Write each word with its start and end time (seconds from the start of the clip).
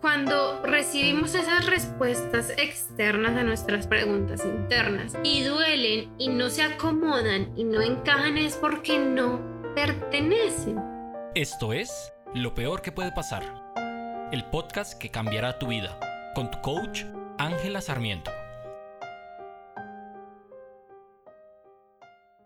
cuando 0.00 0.62
recibimos 0.62 1.34
esas 1.34 1.66
respuestas 1.66 2.50
externas 2.56 3.36
a 3.36 3.42
nuestras 3.42 3.86
preguntas 3.86 4.42
internas 4.44 5.14
y 5.22 5.42
duelen 5.42 6.10
y 6.18 6.28
no 6.28 6.48
se 6.48 6.62
acomodan 6.62 7.52
y 7.56 7.64
no 7.64 7.82
encajan 7.82 8.38
es 8.38 8.56
porque 8.56 8.98
no 8.98 9.40
pertenecen. 9.74 10.78
Esto 11.34 11.74
es 11.74 12.12
Lo 12.34 12.54
Peor 12.54 12.80
que 12.80 12.92
puede 12.92 13.12
pasar, 13.12 13.42
el 14.32 14.44
podcast 14.46 14.98
que 14.98 15.10
cambiará 15.10 15.58
tu 15.58 15.68
vida, 15.68 16.00
con 16.34 16.50
tu 16.50 16.60
coach 16.62 17.04
Ángela 17.38 17.82
Sarmiento. 17.82 18.30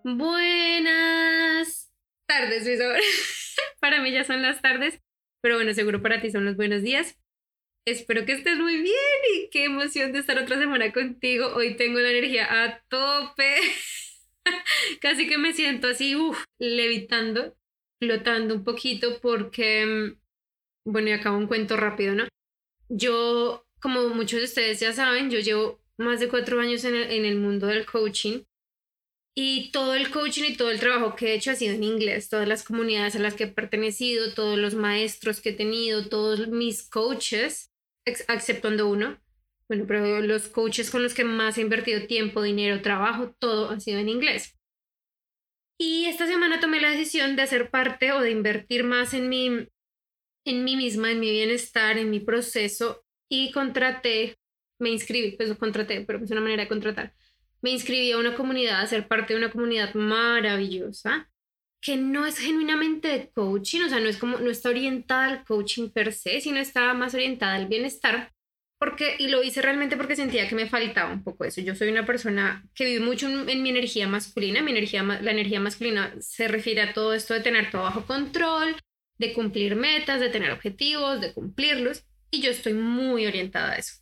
Buenas 0.02 1.92
tardes, 2.26 2.66
mis 2.66 2.80
amores. 2.80 3.56
Para 3.80 4.02
mí 4.02 4.10
ya 4.10 4.24
son 4.24 4.42
las 4.42 4.60
tardes, 4.60 5.00
pero 5.40 5.54
bueno, 5.54 5.72
seguro 5.72 6.02
para 6.02 6.20
ti 6.20 6.30
son 6.30 6.44
los 6.44 6.56
buenos 6.56 6.82
días. 6.82 7.16
Espero 7.86 8.24
que 8.24 8.32
estés 8.32 8.56
muy 8.56 8.80
bien 8.80 8.94
y 9.36 9.50
qué 9.50 9.64
emoción 9.64 10.12
de 10.12 10.20
estar 10.20 10.38
otra 10.38 10.58
semana 10.58 10.90
contigo. 10.90 11.48
Hoy 11.54 11.76
tengo 11.76 11.98
la 12.00 12.10
energía 12.10 12.64
a 12.64 12.80
tope. 12.88 13.56
Casi 15.02 15.28
que 15.28 15.36
me 15.36 15.52
siento 15.52 15.88
así, 15.88 16.16
uff, 16.16 16.44
levitando, 16.58 17.54
flotando 18.00 18.54
un 18.54 18.64
poquito 18.64 19.20
porque, 19.20 19.84
mm, 19.84 20.90
bueno, 20.90 21.10
y 21.10 21.12
acabo 21.12 21.36
un 21.36 21.46
cuento 21.46 21.76
rápido, 21.76 22.14
¿no? 22.14 22.26
Yo, 22.88 23.66
como 23.80 24.08
muchos 24.08 24.38
de 24.38 24.46
ustedes 24.46 24.80
ya 24.80 24.94
saben, 24.94 25.30
yo 25.30 25.40
llevo 25.40 25.78
más 25.98 26.20
de 26.20 26.28
cuatro 26.30 26.60
años 26.60 26.84
en 26.84 26.94
el, 26.94 27.10
en 27.10 27.26
el 27.26 27.36
mundo 27.36 27.66
del 27.66 27.84
coaching 27.84 28.44
y 29.36 29.70
todo 29.72 29.94
el 29.94 30.10
coaching 30.10 30.44
y 30.44 30.56
todo 30.56 30.70
el 30.70 30.80
trabajo 30.80 31.16
que 31.16 31.28
he 31.28 31.34
hecho 31.34 31.50
ha 31.50 31.54
sido 31.54 31.74
en 31.74 31.84
inglés. 31.84 32.30
Todas 32.30 32.48
las 32.48 32.64
comunidades 32.64 33.16
a 33.16 33.18
las 33.18 33.34
que 33.34 33.44
he 33.44 33.48
pertenecido, 33.48 34.32
todos 34.32 34.56
los 34.56 34.74
maestros 34.74 35.42
que 35.42 35.50
he 35.50 35.54
tenido, 35.54 36.08
todos 36.08 36.48
mis 36.48 36.88
coaches 36.88 37.73
exceptuando 38.04 38.88
uno. 38.88 39.20
Bueno, 39.68 39.84
pero 39.86 40.20
los 40.20 40.48
coaches 40.48 40.90
con 40.90 41.02
los 41.02 41.14
que 41.14 41.24
más 41.24 41.56
he 41.56 41.62
invertido 41.62 42.06
tiempo, 42.06 42.42
dinero, 42.42 42.82
trabajo, 42.82 43.34
todo 43.38 43.70
ha 43.70 43.80
sido 43.80 43.98
en 43.98 44.08
inglés. 44.08 44.58
Y 45.78 46.06
esta 46.06 46.26
semana 46.26 46.60
tomé 46.60 46.80
la 46.80 46.90
decisión 46.90 47.34
de 47.34 47.42
hacer 47.42 47.70
parte 47.70 48.12
o 48.12 48.20
de 48.20 48.30
invertir 48.30 48.84
más 48.84 49.14
en 49.14 49.28
mí, 49.28 49.68
en 50.44 50.64
mí 50.64 50.76
misma, 50.76 51.10
en 51.10 51.20
mi 51.20 51.30
bienestar, 51.30 51.98
en 51.98 52.10
mi 52.10 52.20
proceso 52.20 53.04
y 53.28 53.50
contraté, 53.50 54.36
me 54.78 54.90
inscribí, 54.90 55.36
pues 55.36 55.56
contraté, 55.56 56.02
pero 56.02 56.22
es 56.22 56.30
una 56.30 56.42
manera 56.42 56.62
de 56.62 56.68
contratar. 56.68 57.14
Me 57.62 57.70
inscribí 57.70 58.12
a 58.12 58.18
una 58.18 58.34
comunidad, 58.34 58.80
a 58.80 58.86
ser 58.86 59.08
parte 59.08 59.32
de 59.32 59.38
una 59.38 59.50
comunidad 59.50 59.94
maravillosa 59.94 61.30
que 61.84 61.98
no 61.98 62.24
es 62.24 62.38
genuinamente 62.38 63.08
de 63.08 63.28
coaching, 63.28 63.82
o 63.82 63.88
sea, 63.90 64.00
no 64.00 64.08
es 64.08 64.16
como, 64.16 64.38
no 64.38 64.50
está 64.50 64.70
orientada 64.70 65.26
al 65.26 65.44
coaching 65.44 65.90
per 65.90 66.14
se, 66.14 66.40
sino 66.40 66.58
está 66.58 66.94
más 66.94 67.12
orientada 67.12 67.56
al 67.56 67.66
bienestar, 67.66 68.32
porque, 68.78 69.16
y 69.18 69.28
lo 69.28 69.42
hice 69.42 69.60
realmente 69.60 69.98
porque 69.98 70.16
sentía 70.16 70.48
que 70.48 70.54
me 70.54 70.66
faltaba 70.66 71.12
un 71.12 71.22
poco 71.22 71.44
eso. 71.44 71.60
Yo 71.60 71.74
soy 71.74 71.90
una 71.90 72.06
persona 72.06 72.66
que 72.74 72.86
vive 72.86 73.04
mucho 73.04 73.28
en, 73.28 73.62
mi 73.62 73.68
energía 73.68 74.08
masculina, 74.08 74.62
mi 74.62 74.70
energía, 74.70 75.02
la 75.02 75.30
energía 75.30 75.60
masculina 75.60 76.14
se 76.20 76.48
refiere 76.48 76.80
a 76.80 76.94
todo 76.94 77.12
esto 77.12 77.34
de 77.34 77.40
tener 77.40 77.70
todo 77.70 77.82
bajo 77.82 78.06
control, 78.06 78.76
de 79.18 79.34
cumplir 79.34 79.76
metas, 79.76 80.20
de 80.20 80.30
tener 80.30 80.52
objetivos, 80.52 81.20
de 81.20 81.34
cumplirlos, 81.34 82.06
y 82.30 82.40
yo 82.40 82.50
estoy 82.50 82.72
muy 82.72 83.26
orientada 83.26 83.72
a 83.72 83.76
eso. 83.76 83.96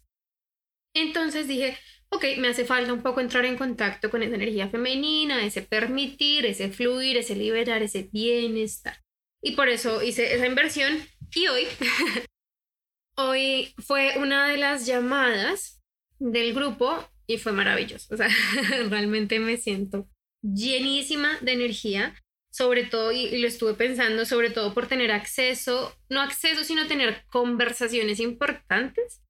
Entonces 0.95 1.49
dije, 1.49 1.77
ok, 2.13 2.25
me 2.39 2.49
hace 2.49 2.65
falta 2.65 2.93
un 2.93 3.03
poco 3.03 3.21
entrar 3.21 3.45
en 3.47 3.57
contacto 3.57 4.11
con 4.11 4.23
esa 4.23 4.35
energía 4.35 4.69
femenina, 4.69 5.45
ese 5.45 5.63
permitir, 5.63 6.45
ese 6.45 6.69
fluir, 6.69 7.17
ese 7.17 7.35
liberar, 7.35 7.83
ese 7.83 8.09
bienestar. 8.13 8.99
Y 9.43 9.53
por 9.57 9.69
eso 9.69 10.03
hice 10.03 10.35
esa 10.35 10.47
inversión 10.47 10.93
y 11.35 11.47
hoy, 11.49 11.67
hoy 13.17 13.75
fue 13.79 14.19
una 14.19 14.49
de 14.49 14.59
las 14.59 14.87
llamadas 14.87 15.81
del 16.19 16.53
grupo 16.53 17.03
y 17.27 17.39
fue 17.39 17.53
maravilloso. 17.53 18.15
O 18.15 18.17
sea, 18.17 18.29
realmente 18.91 19.41
me 19.41 19.57
siento 19.57 20.07
llenísima 20.43 21.39
de 21.41 21.53
energía, 21.53 22.15
sobre 22.53 22.85
todo, 22.85 23.11
y, 23.11 23.21
y, 23.21 23.39
lo 23.39 23.49
estuve 23.49 23.73
pensando, 23.73 24.27
sobre 24.27 24.51
todo 24.51 24.75
por 24.75 24.87
tener 24.87 25.13
acceso, 25.13 25.97
no 26.11 26.21
acceso, 26.21 26.63
sino 26.63 26.87
tener 26.87 27.25
conversaciones 27.31 28.21
importantes 28.21 29.23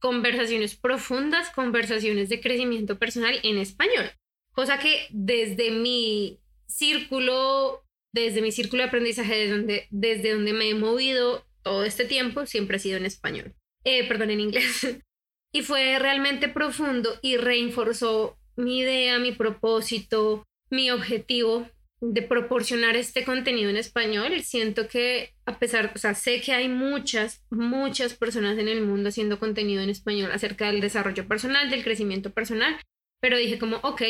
conversaciones 0.00 0.74
profundas, 0.74 1.50
conversaciones 1.50 2.28
de 2.28 2.40
crecimiento 2.40 2.98
personal 2.98 3.38
en 3.42 3.58
español, 3.58 4.10
cosa 4.52 4.78
que 4.78 5.06
desde 5.10 5.70
mi 5.70 6.40
círculo, 6.66 7.84
desde 8.12 8.42
mi 8.42 8.50
círculo 8.50 8.82
de 8.82 8.88
aprendizaje, 8.88 9.86
desde 9.90 10.32
donde, 10.32 10.52
me 10.52 10.70
he 10.70 10.74
movido 10.74 11.46
todo 11.62 11.84
este 11.84 12.04
tiempo, 12.04 12.46
siempre 12.46 12.76
ha 12.76 12.80
sido 12.80 12.96
en 12.96 13.06
español, 13.06 13.54
eh, 13.84 14.08
perdón, 14.08 14.30
en 14.30 14.40
inglés. 14.40 14.98
y 15.52 15.62
fue 15.62 15.98
realmente 15.98 16.48
profundo 16.48 17.18
y 17.22 17.36
reforzó 17.36 18.38
mi 18.56 18.80
idea, 18.80 19.18
mi 19.18 19.32
propósito, 19.32 20.44
mi 20.70 20.90
objetivo 20.90 21.68
de 22.00 22.22
proporcionar 22.22 22.96
este 22.96 23.24
contenido 23.24 23.68
en 23.68 23.76
español. 23.76 24.40
Siento 24.42 24.88
que 24.88 25.34
a 25.44 25.58
pesar, 25.58 25.92
o 25.94 25.98
sea, 25.98 26.14
sé 26.14 26.40
que 26.40 26.52
hay 26.52 26.68
muchas, 26.68 27.44
muchas 27.50 28.14
personas 28.14 28.58
en 28.58 28.68
el 28.68 28.82
mundo 28.82 29.10
haciendo 29.10 29.38
contenido 29.38 29.82
en 29.82 29.90
español 29.90 30.32
acerca 30.32 30.66
del 30.66 30.80
desarrollo 30.80 31.28
personal, 31.28 31.70
del 31.70 31.84
crecimiento 31.84 32.32
personal, 32.32 32.80
pero 33.20 33.36
dije 33.36 33.58
como, 33.58 33.76
ok, 33.78 34.02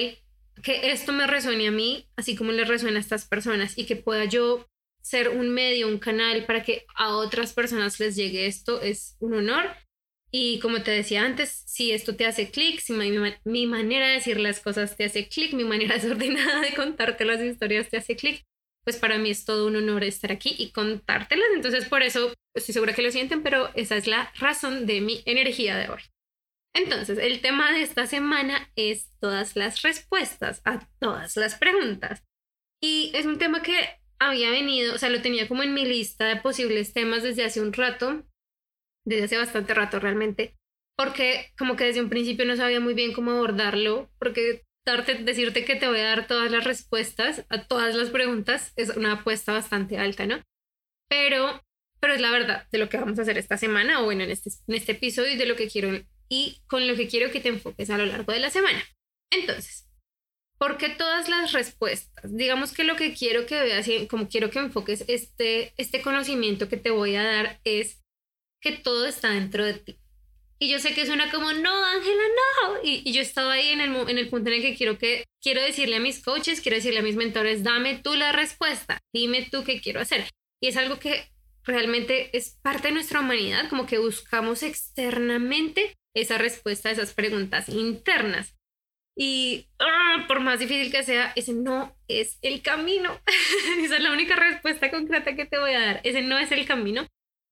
que 0.63 0.93
esto 0.93 1.13
me 1.13 1.27
resuene 1.27 1.69
a 1.69 1.73
mí, 1.73 2.07
así 2.17 2.37
como 2.37 2.53
le 2.53 2.65
resuena 2.65 2.99
a 2.99 3.01
estas 3.01 3.27
personas 3.27 3.77
y 3.77 3.87
que 3.87 3.97
pueda 3.97 4.25
yo 4.25 4.67
ser 5.03 5.31
un 5.31 5.49
medio, 5.49 5.89
un 5.89 5.99
canal 5.99 6.45
para 6.45 6.63
que 6.63 6.85
a 6.95 7.17
otras 7.17 7.53
personas 7.55 7.99
les 7.99 8.17
llegue 8.17 8.47
esto 8.47 8.81
es 8.83 9.17
un 9.19 9.35
honor 9.35 9.65
y 10.31 10.61
como 10.61 10.83
te 10.83 10.91
decía 10.91 11.25
antes, 11.25 11.65
si 11.67 11.93
esto 11.93 12.15
te 12.15 12.27
hace 12.27 12.51
clic, 12.51 12.81
si 12.81 12.93
mi, 12.93 13.67
manera 13.67 14.07
de 14.07 14.15
decir 14.15 14.39
las 14.39 14.61
cosas 14.61 14.97
te 14.97 15.05
hace 15.05 15.29
clic, 15.29 15.53
mi 15.55 15.65
manera 15.65 15.95
desordenada 16.01 16.61
de 16.61 16.75
contarte 16.75 17.25
las 17.25 17.41
historias 17.41 17.89
te 17.89 17.97
hace 17.97 18.17
clic, 18.17 18.45
pues 18.85 18.97
para 18.97 19.19
mí 19.19 19.31
es 19.31 19.45
todo 19.45 19.67
un 19.67 19.77
honor 19.77 20.05
estar 20.05 20.33
aquí 20.33 20.55
y 20.59 20.71
contártelas. 20.71 21.49
Entonces 21.55 21.87
por 21.87 22.03
eso 22.03 22.33
estoy 22.55 22.73
segura 22.73 22.95
que 22.95 23.03
lo 23.03 23.11
sienten, 23.11 23.43
pero 23.43 23.71
esa 23.75 23.97
es 23.97 24.07
la 24.07 24.33
razón 24.39 24.87
de 24.87 25.01
mi 25.01 25.23
energía 25.27 25.77
de 25.77 25.91
hoy. 25.91 26.01
Entonces, 26.73 27.19
el 27.19 27.41
tema 27.41 27.73
de 27.73 27.83
esta 27.83 28.07
semana 28.07 28.71
es 28.77 29.11
todas 29.19 29.57
las 29.57 29.83
respuestas 29.83 30.63
a 30.65 30.89
todas 31.01 31.37
las 31.37 31.57
preguntas. 31.57 32.23
Y 32.81 33.11
es 33.15 33.27
un 33.27 33.39
tema 33.39 33.61
que 33.61 33.75
había 34.21 34.51
venido, 34.51 34.95
o 34.95 34.99
sea, 34.99 35.11
lo 35.11 35.21
tenía 35.21 35.49
como 35.49 35.63
en 35.63 35.75
mi 35.75 35.85
lista 35.85 36.27
de 36.27 36.37
posibles 36.37 36.93
temas 36.93 37.23
desde 37.23 37.45
hace 37.45 37.61
un 37.61 37.73
rato, 37.73 38.25
desde 39.11 39.25
hace 39.25 39.37
bastante 39.37 39.75
rato 39.75 39.99
realmente, 39.99 40.55
porque 40.97 41.53
como 41.59 41.77
que 41.77 41.85
desde 41.85 42.01
un 42.01 42.09
principio 42.09 42.45
no 42.45 42.57
sabía 42.57 42.81
muy 42.81 42.95
bien 42.95 43.13
cómo 43.13 43.33
abordarlo, 43.33 44.11
porque 44.19 44.63
darte, 44.87 45.15
decirte 45.17 45.65
que 45.65 45.77
te 45.77 45.89
voy 45.89 46.01
a 46.01 46.05
dar 46.05 46.27
todas 46.27 46.51
las 46.51 46.65
respuestas 46.65 47.45
a 47.49 47.67
todas 47.67 47.95
las 47.95 48.11
preguntas 48.11 48.73
es 48.77 48.91
una 48.97 49.13
apuesta 49.13 49.53
bastante 49.53 49.99
alta, 49.99 50.27
¿no? 50.27 50.43
Pero, 51.09 51.63
pero 52.01 52.15
es 52.15 52.21
la 52.21 52.31
verdad 52.31 52.67
de 52.71 52.79
lo 52.79 52.89
que 52.89 52.99
vamos 52.99 53.19
a 53.19 53.23
hacer 53.23 53.39
esta 53.39 53.57
semana, 53.57 54.01
o 54.01 54.05
bueno, 54.05 54.25
en 54.25 54.31
este, 54.31 54.51
en 54.67 54.75
este 54.75 54.93
episodio 54.93 55.33
y 55.33 55.37
de 55.37 55.47
lo 55.47 55.57
que 55.57 55.69
quiero 55.69 55.91
y 56.29 56.63
con 56.69 56.87
lo 56.87 56.95
que 56.95 57.09
quiero 57.09 57.33
que 57.33 57.41
te 57.41 57.49
enfoques 57.49 57.91
a 57.91 57.99
lo 57.99 58.07
largo 58.07 58.33
de 58.33 58.41
la 58.41 58.51
semana. 58.51 58.83
Entonces, 59.33 59.89
¿por 60.59 60.77
qué 60.79 60.89
todas 60.89 61.29
las 61.29 61.53
respuestas? 61.53 62.37
Digamos 62.37 62.73
que 62.73 62.85
lo 62.85 62.97
que 62.97 63.15
quiero 63.15 63.47
que 63.47 63.61
veas 63.61 63.89
y 63.89 64.07
como 64.07 64.29
quiero 64.29 64.51
que 64.51 64.61
enfoques 64.61 65.05
este, 65.09 65.73
este 65.77 66.03
conocimiento 66.03 66.69
que 66.69 66.77
te 66.77 66.91
voy 66.91 67.17
a 67.17 67.25
dar 67.25 67.61
es 67.65 68.00
que 68.61 68.73
todo 68.73 69.07
está 69.07 69.31
dentro 69.31 69.65
de 69.65 69.75
ti. 69.75 70.01
Y 70.63 70.69
yo 70.69 70.79
sé 70.79 70.95
que 70.95 71.07
suena 71.07 71.31
como, 71.31 71.53
no, 71.55 71.85
Ángela, 71.85 72.23
no. 72.63 72.85
Y, 72.85 73.01
y, 73.03 73.13
yo 73.13 73.23
estaba 73.23 73.55
ahí 73.55 73.69
en 73.69 73.81
el, 73.81 74.29
punto 74.29 74.51
en 74.51 74.57
el 74.57 74.63
que 74.63 74.77
quiero, 74.77 74.99
que 74.99 75.25
quiero 75.41 75.63
decirle 75.63 75.97
a 75.97 76.01
mis 76.01 76.23
coaches, 76.23 76.61
quiero 76.61 76.77
decirle 76.77 77.01
a 77.01 77.03
mis 77.03 77.17
mentores, 77.17 77.63
dame 77.63 77.97
tú 77.97 78.15
la 78.15 78.33
respuesta, 78.33 79.01
dime 79.11 79.49
tú 79.51 79.65
qué 79.65 79.81
quiero 79.81 80.01
hacer. 80.01 80.29
Y 80.61 80.69
es 80.69 80.77
algo 80.77 80.99
que 80.99 81.31
realmente 81.65 82.37
es 82.37 82.59
parte 82.63 82.89
de 82.89 82.95
nuestra 82.95 83.21
humanidad, 83.21 83.71
como 83.71 83.87
que 83.87 83.97
buscamos 83.97 84.63
externamente 84.63 85.97
esa 86.15 86.37
respuesta 86.37 86.91
a 86.91 86.93
esas 86.93 87.15
preguntas 87.15 87.71
internas. 87.71 88.55
Y 89.17 89.67
ah, 89.79 90.27
por 90.29 90.41
más 90.41 90.61
difícil 90.61 90.93
que 90.93 91.03
sea, 91.05 91.33
ese 91.37 91.55
no 91.55 91.97
es 92.07 92.39
el 92.43 92.61
camino. 92.61 93.19
esa 93.83 93.97
es 93.97 94.03
la 94.03 94.13
única 94.13 94.37
respuesta 94.37 94.91
concreta 94.91 95.35
que 95.35 95.47
te 95.47 95.59
voy 95.59 95.73
a 95.73 95.81
dar. 95.81 96.01
Ese 96.05 96.21
no 96.21 96.39
es 96.39 96.53
el 96.53 96.67
camino 96.67 97.07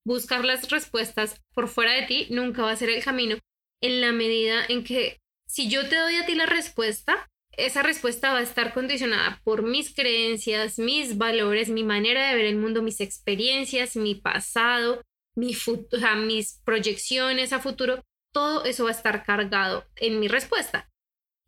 buscar 0.09 0.43
las 0.43 0.69
respuestas 0.71 1.39
por 1.53 1.67
fuera 1.67 1.93
de 1.93 2.01
ti 2.01 2.27
nunca 2.31 2.63
va 2.63 2.71
a 2.71 2.75
ser 2.75 2.89
el 2.89 3.03
camino 3.03 3.37
en 3.79 4.01
la 4.01 4.11
medida 4.11 4.65
en 4.67 4.83
que 4.83 5.19
si 5.47 5.69
yo 5.69 5.87
te 5.87 5.95
doy 5.95 6.15
a 6.15 6.25
ti 6.25 6.33
la 6.33 6.47
respuesta, 6.47 7.29
esa 7.51 7.83
respuesta 7.83 8.33
va 8.33 8.39
a 8.39 8.43
estar 8.43 8.73
condicionada 8.73 9.39
por 9.43 9.61
mis 9.61 9.93
creencias, 9.93 10.79
mis 10.79 11.17
valores, 11.17 11.69
mi 11.69 11.83
manera 11.83 12.27
de 12.27 12.35
ver 12.35 12.45
el 12.45 12.55
mundo, 12.55 12.81
mis 12.81 13.01
experiencias, 13.01 13.95
mi 13.95 14.15
pasado, 14.15 15.03
mis 15.35 16.59
proyecciones 16.65 17.53
a 17.53 17.59
futuro. 17.59 18.03
Todo 18.33 18.65
eso 18.65 18.85
va 18.85 18.89
a 18.89 18.93
estar 18.93 19.23
cargado 19.23 19.85
en 19.95 20.19
mi 20.19 20.27
respuesta. 20.27 20.89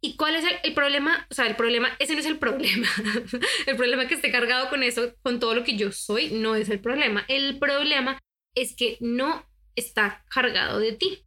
¿Y 0.03 0.15
cuál 0.17 0.35
es 0.35 0.45
el, 0.45 0.55
el, 0.63 0.73
problema? 0.73 1.27
O 1.29 1.33
sea, 1.33 1.45
el 1.45 1.55
problema, 1.55 1.95
ese 1.99 2.13
no 2.13 2.19
es 2.19 2.25
el 2.25 2.37
problema. 2.37 2.87
el 3.67 3.75
problema 3.75 4.07
que 4.07 4.15
esté 4.15 4.31
cargado 4.31 4.69
con 4.69 4.83
eso, 4.83 5.13
con 5.21 5.39
todo 5.39 5.55
lo 5.55 5.63
que 5.63 5.77
yo 5.77 5.91
soy, 5.91 6.31
no 6.31 6.55
es 6.55 6.69
el 6.69 6.79
problema. 6.79 7.23
El 7.27 7.59
problema 7.59 8.19
es 8.55 8.75
que 8.75 8.97
no 8.99 9.45
está 9.75 10.25
cargado 10.29 10.79
de 10.79 10.93
ti. 10.93 11.25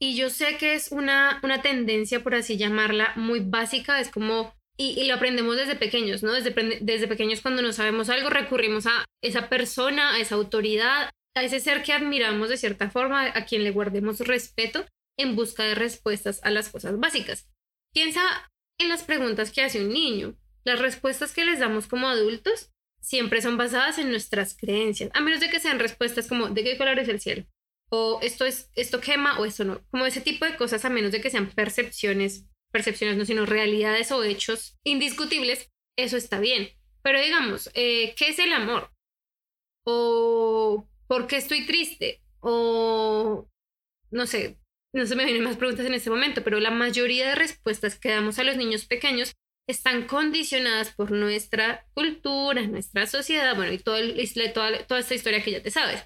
Y 0.00 0.16
yo 0.16 0.30
sé 0.30 0.56
que 0.58 0.74
es 0.74 0.90
una, 0.90 1.38
una 1.44 1.62
tendencia, 1.62 2.22
por 2.22 2.34
así 2.34 2.56
llamarla, 2.56 3.12
muy 3.14 3.40
básica, 3.40 4.00
es 4.00 4.10
como, 4.10 4.52
y, 4.76 5.04
lo 5.06 5.14
aprendemos 5.14 5.56
desde 5.56 5.76
pequeños, 5.76 6.24
¿no? 6.24 6.32
Desde, 6.32 6.52
desde 6.80 7.06
pequeños 7.06 7.40
cuando 7.40 7.62
no 7.62 7.72
sabemos 7.72 8.08
algo, 8.08 8.28
recurrimos 8.28 8.86
a 8.86 9.04
esa 9.22 9.48
persona, 9.48 10.14
a 10.14 10.18
esa 10.18 10.34
autoridad, 10.34 11.10
a 11.36 11.44
ese 11.44 11.60
ser 11.60 11.84
que 11.84 11.92
admiramos 11.92 12.48
de 12.48 12.56
cierta 12.56 12.90
forma, 12.90 13.26
a 13.26 13.44
quien 13.44 13.62
le 13.62 13.70
guardemos 13.70 14.18
respeto 14.20 14.84
en 15.16 15.36
busca 15.36 15.62
de 15.64 15.76
respuestas 15.76 16.40
a 16.42 16.50
las 16.50 16.68
cosas 16.68 16.98
básicas. 16.98 17.48
Piensa 17.94 18.50
en 18.80 18.88
las 18.88 19.04
preguntas 19.04 19.52
que 19.52 19.62
hace 19.62 19.84
un 19.84 19.92
niño. 19.92 20.34
Las 20.64 20.80
respuestas 20.80 21.32
que 21.32 21.44
les 21.44 21.60
damos 21.60 21.86
como 21.86 22.08
adultos 22.08 22.70
siempre 23.02 23.42
son 23.42 23.56
basadas 23.56 23.98
en 23.98 24.10
nuestras 24.10 24.56
creencias, 24.56 25.10
a 25.12 25.20
menos 25.20 25.40
de 25.40 25.50
que 25.50 25.60
sean 25.60 25.78
respuestas 25.78 26.28
como 26.28 26.48
¿de 26.48 26.64
qué 26.64 26.78
color 26.78 26.98
es 26.98 27.08
el 27.08 27.20
cielo? 27.20 27.44
o 27.94 28.20
esto 28.22 28.46
es 28.46 28.70
esto 28.74 29.02
quema 29.02 29.38
o 29.38 29.44
esto 29.44 29.64
no, 29.64 29.82
como 29.90 30.06
ese 30.06 30.22
tipo 30.22 30.46
de 30.46 30.56
cosas 30.56 30.82
a 30.86 30.88
menos 30.88 31.12
de 31.12 31.20
que 31.20 31.28
sean 31.28 31.50
percepciones, 31.50 32.46
percepciones 32.70 33.18
no, 33.18 33.26
sino 33.26 33.44
realidades 33.44 34.10
o 34.12 34.24
hechos 34.24 34.78
indiscutibles, 34.82 35.70
eso 35.98 36.16
está 36.16 36.40
bien. 36.40 36.70
Pero 37.02 37.20
digamos, 37.20 37.70
eh, 37.74 38.14
¿qué 38.16 38.28
es 38.28 38.38
el 38.38 38.54
amor? 38.54 38.90
O 39.84 40.88
¿por 41.06 41.26
qué 41.26 41.36
estoy 41.36 41.66
triste? 41.66 42.22
O 42.40 43.46
no 44.10 44.26
sé, 44.26 44.58
no 44.94 45.04
se 45.04 45.14
me 45.14 45.26
vienen 45.26 45.44
más 45.44 45.58
preguntas 45.58 45.84
en 45.84 45.92
este 45.92 46.08
momento, 46.08 46.42
pero 46.42 46.60
la 46.60 46.70
mayoría 46.70 47.28
de 47.28 47.34
respuestas 47.34 47.98
que 47.98 48.08
damos 48.08 48.38
a 48.38 48.44
los 48.44 48.56
niños 48.56 48.86
pequeños 48.86 49.32
están 49.68 50.06
condicionadas 50.06 50.92
por 50.92 51.12
nuestra 51.12 51.86
cultura, 51.94 52.62
nuestra 52.66 53.06
sociedad, 53.06 53.54
bueno, 53.56 53.72
y 53.72 53.78
toda, 53.78 54.00
toda, 54.52 54.86
toda 54.86 55.00
esta 55.00 55.14
historia 55.14 55.42
que 55.42 55.52
ya 55.52 55.62
te 55.62 55.70
sabes. 55.70 56.04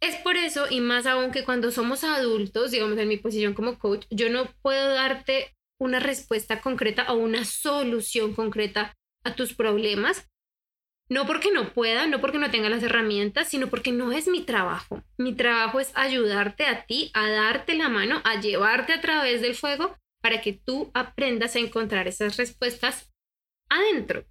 Es 0.00 0.16
por 0.16 0.36
eso, 0.36 0.66
y 0.70 0.80
más 0.80 1.06
aún 1.06 1.30
que 1.30 1.44
cuando 1.44 1.70
somos 1.70 2.04
adultos, 2.04 2.70
digamos 2.70 2.98
en 2.98 3.08
mi 3.08 3.18
posición 3.18 3.52
como 3.52 3.78
coach, 3.78 4.06
yo 4.10 4.30
no 4.30 4.46
puedo 4.62 4.94
darte 4.94 5.54
una 5.78 6.00
respuesta 6.00 6.60
concreta 6.60 7.12
o 7.12 7.16
una 7.16 7.44
solución 7.44 8.34
concreta 8.34 8.96
a 9.24 9.34
tus 9.34 9.54
problemas. 9.54 10.26
No 11.10 11.26
porque 11.26 11.50
no 11.50 11.72
pueda, 11.72 12.06
no 12.06 12.20
porque 12.20 12.38
no 12.38 12.50
tenga 12.50 12.68
las 12.68 12.82
herramientas, 12.82 13.48
sino 13.48 13.68
porque 13.68 13.90
no 13.90 14.12
es 14.12 14.28
mi 14.28 14.42
trabajo. 14.42 15.02
Mi 15.18 15.34
trabajo 15.34 15.80
es 15.80 15.90
ayudarte 15.94 16.66
a 16.66 16.86
ti, 16.86 17.10
a 17.14 17.28
darte 17.28 17.74
la 17.74 17.88
mano, 17.88 18.22
a 18.24 18.40
llevarte 18.40 18.92
a 18.92 19.00
través 19.00 19.42
del 19.42 19.56
fuego 19.56 19.96
para 20.20 20.40
que 20.40 20.52
tú 20.52 20.90
aprendas 20.94 21.56
a 21.56 21.60
encontrar 21.60 22.08
esas 22.08 22.36
respuestas 22.36 23.10
adentro. 23.68 24.26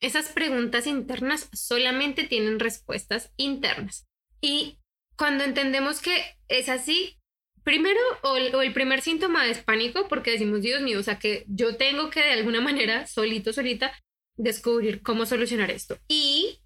Esas 0.00 0.30
preguntas 0.30 0.86
internas 0.86 1.48
solamente 1.52 2.24
tienen 2.24 2.58
respuestas 2.58 3.32
internas. 3.36 4.06
Y 4.40 4.78
cuando 5.16 5.44
entendemos 5.44 6.00
que 6.00 6.36
es 6.48 6.68
así, 6.68 7.18
primero 7.62 8.00
o 8.22 8.36
el, 8.36 8.72
primer 8.72 9.00
síntoma 9.02 9.46
es 9.46 9.62
pánico 9.62 10.08
porque 10.08 10.32
decimos, 10.32 10.62
Dios 10.62 10.82
mío, 10.82 10.98
o 10.98 11.02
sea 11.02 11.18
que 11.18 11.44
yo 11.48 11.76
tengo 11.76 12.10
que 12.10 12.20
de 12.20 12.32
alguna 12.32 12.60
manera, 12.68 13.06
solito, 13.06 13.52
solita, 13.52 13.92
descubrir 14.36 15.02
cómo 15.02 15.26
solucionar 15.26 15.70
esto. 15.70 15.98
Y 16.08 16.58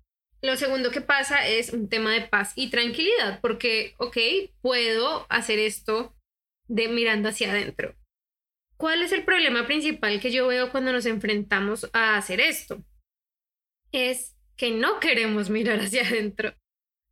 lo 0.43 0.57
segundo 0.57 0.91
que 0.91 1.01
pasa 1.01 1.47
es 1.47 1.73
un 1.73 1.89
tema 1.89 2.13
de 2.13 2.23
paz 2.23 2.53
y 2.57 2.71
tranquilidad, 2.71 3.41
porque, 3.41 3.95
ok, 3.99 4.17
puedo 4.61 5.27
hacer 5.29 5.59
esto 5.59 6.15
de 6.69 6.89
mirando 6.89 7.29
hacia 7.29 7.51
adentro. 7.51 7.95
¿Cuál 8.77 9.03
es 9.03 9.13
el 9.13 9.25
problema 9.25 9.67
principal 9.67 10.21
que 10.21 10.31
yo 10.31 10.47
veo 10.47 10.71
cuando 10.71 10.93
nos 10.93 11.07
enfrentamos 11.07 11.89
a 11.93 12.17
hacer 12.17 12.41
esto? 12.41 12.83
Es 13.93 14.37
que 14.57 14.71
no 14.71 15.01
queremos 15.01 15.51
mirar 15.51 15.81
hacia 15.81 16.07
adentro. 16.07 16.55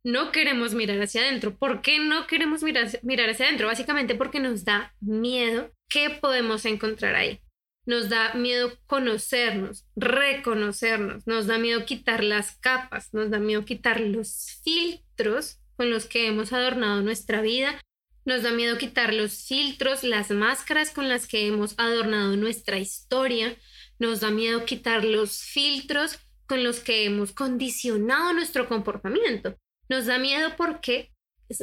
No 0.03 0.31
queremos 0.31 0.75
mirar 0.75 1.01
hacia 1.01 1.21
adentro. 1.21 1.57
¿Por 1.57 1.81
qué 1.81 1.99
no 1.99 2.27
queremos 2.27 2.61
mirar, 2.61 2.87
mirar 3.01 3.29
hacia 3.29 3.47
adentro? 3.47 3.67
Básicamente 3.67 4.13
porque 4.13 4.39
nos 4.39 4.63
da 4.63 4.93
miedo 4.99 5.71
qué 5.89 6.11
podemos 6.11 6.65
encontrar 6.65 7.15
ahí. 7.15 7.41
Nos 7.87 8.09
da 8.09 8.33
miedo 8.33 8.71
conocernos, 8.87 9.85
reconocernos, 9.95 11.25
nos 11.27 11.47
da 11.47 11.57
miedo 11.57 11.85
quitar 11.85 12.23
las 12.23 12.57
capas, 12.57 13.13
nos 13.13 13.29
da 13.29 13.39
miedo 13.39 13.63
quitar 13.65 13.99
los 13.99 14.59
filtros 14.63 15.59
con 15.75 15.91
los 15.91 16.05
que 16.05 16.27
hemos 16.27 16.53
adornado 16.53 17.01
nuestra 17.01 17.41
vida, 17.41 17.79
nos 18.25 18.41
da 18.41 18.51
miedo 18.51 18.77
quitar 18.77 19.13
los 19.13 19.45
filtros, 19.45 20.03
las 20.03 20.31
máscaras 20.31 20.89
con 20.89 21.07
las 21.07 21.27
que 21.27 21.47
hemos 21.47 21.75
adornado 21.77 22.35
nuestra 22.35 22.79
historia. 22.79 23.55
Nos 23.99 24.19
da 24.21 24.31
miedo 24.31 24.65
quitar 24.65 25.05
los 25.05 25.43
filtros 25.43 26.19
con 26.47 26.63
los 26.63 26.79
que 26.79 27.05
hemos 27.05 27.31
condicionado 27.31 28.33
nuestro 28.33 28.67
comportamiento. 28.67 29.55
Nos 29.89 30.07
da 30.07 30.17
miedo 30.17 30.55
porque 30.57 31.13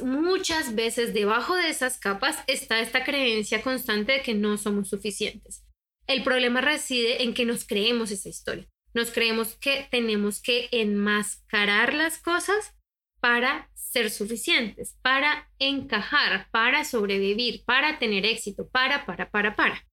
muchas 0.05 0.76
veces 0.76 1.12
debajo 1.12 1.56
de 1.56 1.69
esas 1.69 1.99
capas 1.99 2.38
está 2.47 2.81
esta 2.81 3.05
creencia 3.05 3.62
constante 3.62 4.12
de 4.12 4.23
que 4.23 4.35
no 4.35 4.56
somos 4.56 4.88
suficientes. 4.88 5.65
El 6.06 6.23
problema 6.23 6.61
reside 6.61 7.25
en 7.25 7.35
que 7.35 7.44
nos 7.44 7.65
creemos 7.65 8.12
esa 8.12 8.29
historia. 8.29 8.69
Nos 8.94 9.11
creemos 9.11 9.56
que 9.56 9.88
tenemos 9.91 10.41
que 10.41 10.69
enmascarar 10.70 11.94
las 11.94 12.19
cosas 12.19 12.75
para 13.22 13.70
ser 13.74 14.10
suficientes, 14.10 14.98
para 15.00 15.48
encajar, 15.60 16.48
para 16.50 16.84
sobrevivir, 16.84 17.62
para 17.64 18.00
tener 18.00 18.26
éxito, 18.26 18.69
para, 18.69 19.06
para, 19.06 19.30
para, 19.30 19.54
para. 19.54 19.86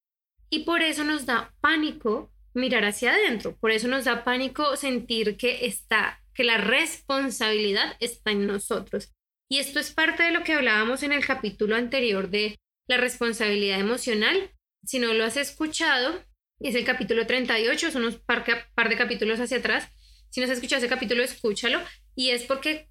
Y 0.49 0.63
por 0.63 0.81
eso 0.81 1.03
nos 1.03 1.27
da 1.27 1.53
pánico 1.61 2.33
mirar 2.55 2.85
hacia 2.85 3.11
adentro, 3.11 3.55
por 3.57 3.69
eso 3.69 3.87
nos 3.87 4.05
da 4.05 4.23
pánico 4.23 4.75
sentir 4.75 5.37
que 5.37 5.67
está, 5.67 6.23
que 6.33 6.43
la 6.43 6.57
responsabilidad 6.57 7.95
está 7.99 8.31
en 8.31 8.47
nosotros. 8.47 9.13
Y 9.47 9.59
esto 9.59 9.79
es 9.79 9.91
parte 9.91 10.23
de 10.23 10.31
lo 10.31 10.43
que 10.43 10.53
hablábamos 10.53 11.03
en 11.03 11.11
el 11.11 11.23
capítulo 11.23 11.75
anterior 11.75 12.31
de 12.31 12.57
la 12.87 12.97
responsabilidad 12.97 13.79
emocional. 13.79 14.49
Si 14.83 14.97
no 14.97 15.13
lo 15.13 15.23
has 15.23 15.37
escuchado, 15.37 16.19
es 16.59 16.73
el 16.73 16.83
capítulo 16.83 17.27
38, 17.27 17.91
son 17.91 18.01
unos 18.01 18.17
par, 18.17 18.43
par 18.73 18.89
de 18.89 18.97
capítulos 18.97 19.39
hacia 19.39 19.57
atrás. 19.57 19.87
Si 20.31 20.39
no 20.39 20.45
has 20.45 20.51
escuchado 20.51 20.79
ese 20.79 20.89
capítulo, 20.89 21.21
escúchalo. 21.21 21.79
Y 22.15 22.31
es 22.31 22.43
porque 22.43 22.88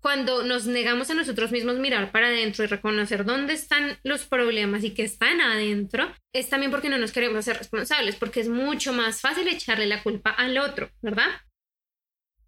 cuando 0.00 0.44
nos 0.44 0.66
negamos 0.66 1.10
a 1.10 1.14
nosotros 1.14 1.50
mismos 1.50 1.78
mirar 1.78 2.12
para 2.12 2.28
adentro 2.28 2.64
y 2.64 2.68
reconocer 2.68 3.24
dónde 3.24 3.54
están 3.54 3.98
los 4.04 4.24
problemas 4.24 4.84
y 4.84 4.94
que 4.94 5.02
están 5.02 5.40
adentro, 5.40 6.12
es 6.32 6.48
también 6.48 6.70
porque 6.70 6.88
no 6.88 6.98
nos 6.98 7.12
queremos 7.12 7.38
hacer 7.38 7.58
responsables, 7.58 8.16
porque 8.16 8.40
es 8.40 8.48
mucho 8.48 8.92
más 8.92 9.20
fácil 9.20 9.48
echarle 9.48 9.86
la 9.86 10.02
culpa 10.02 10.30
al 10.30 10.56
otro, 10.58 10.90
¿verdad? 11.02 11.28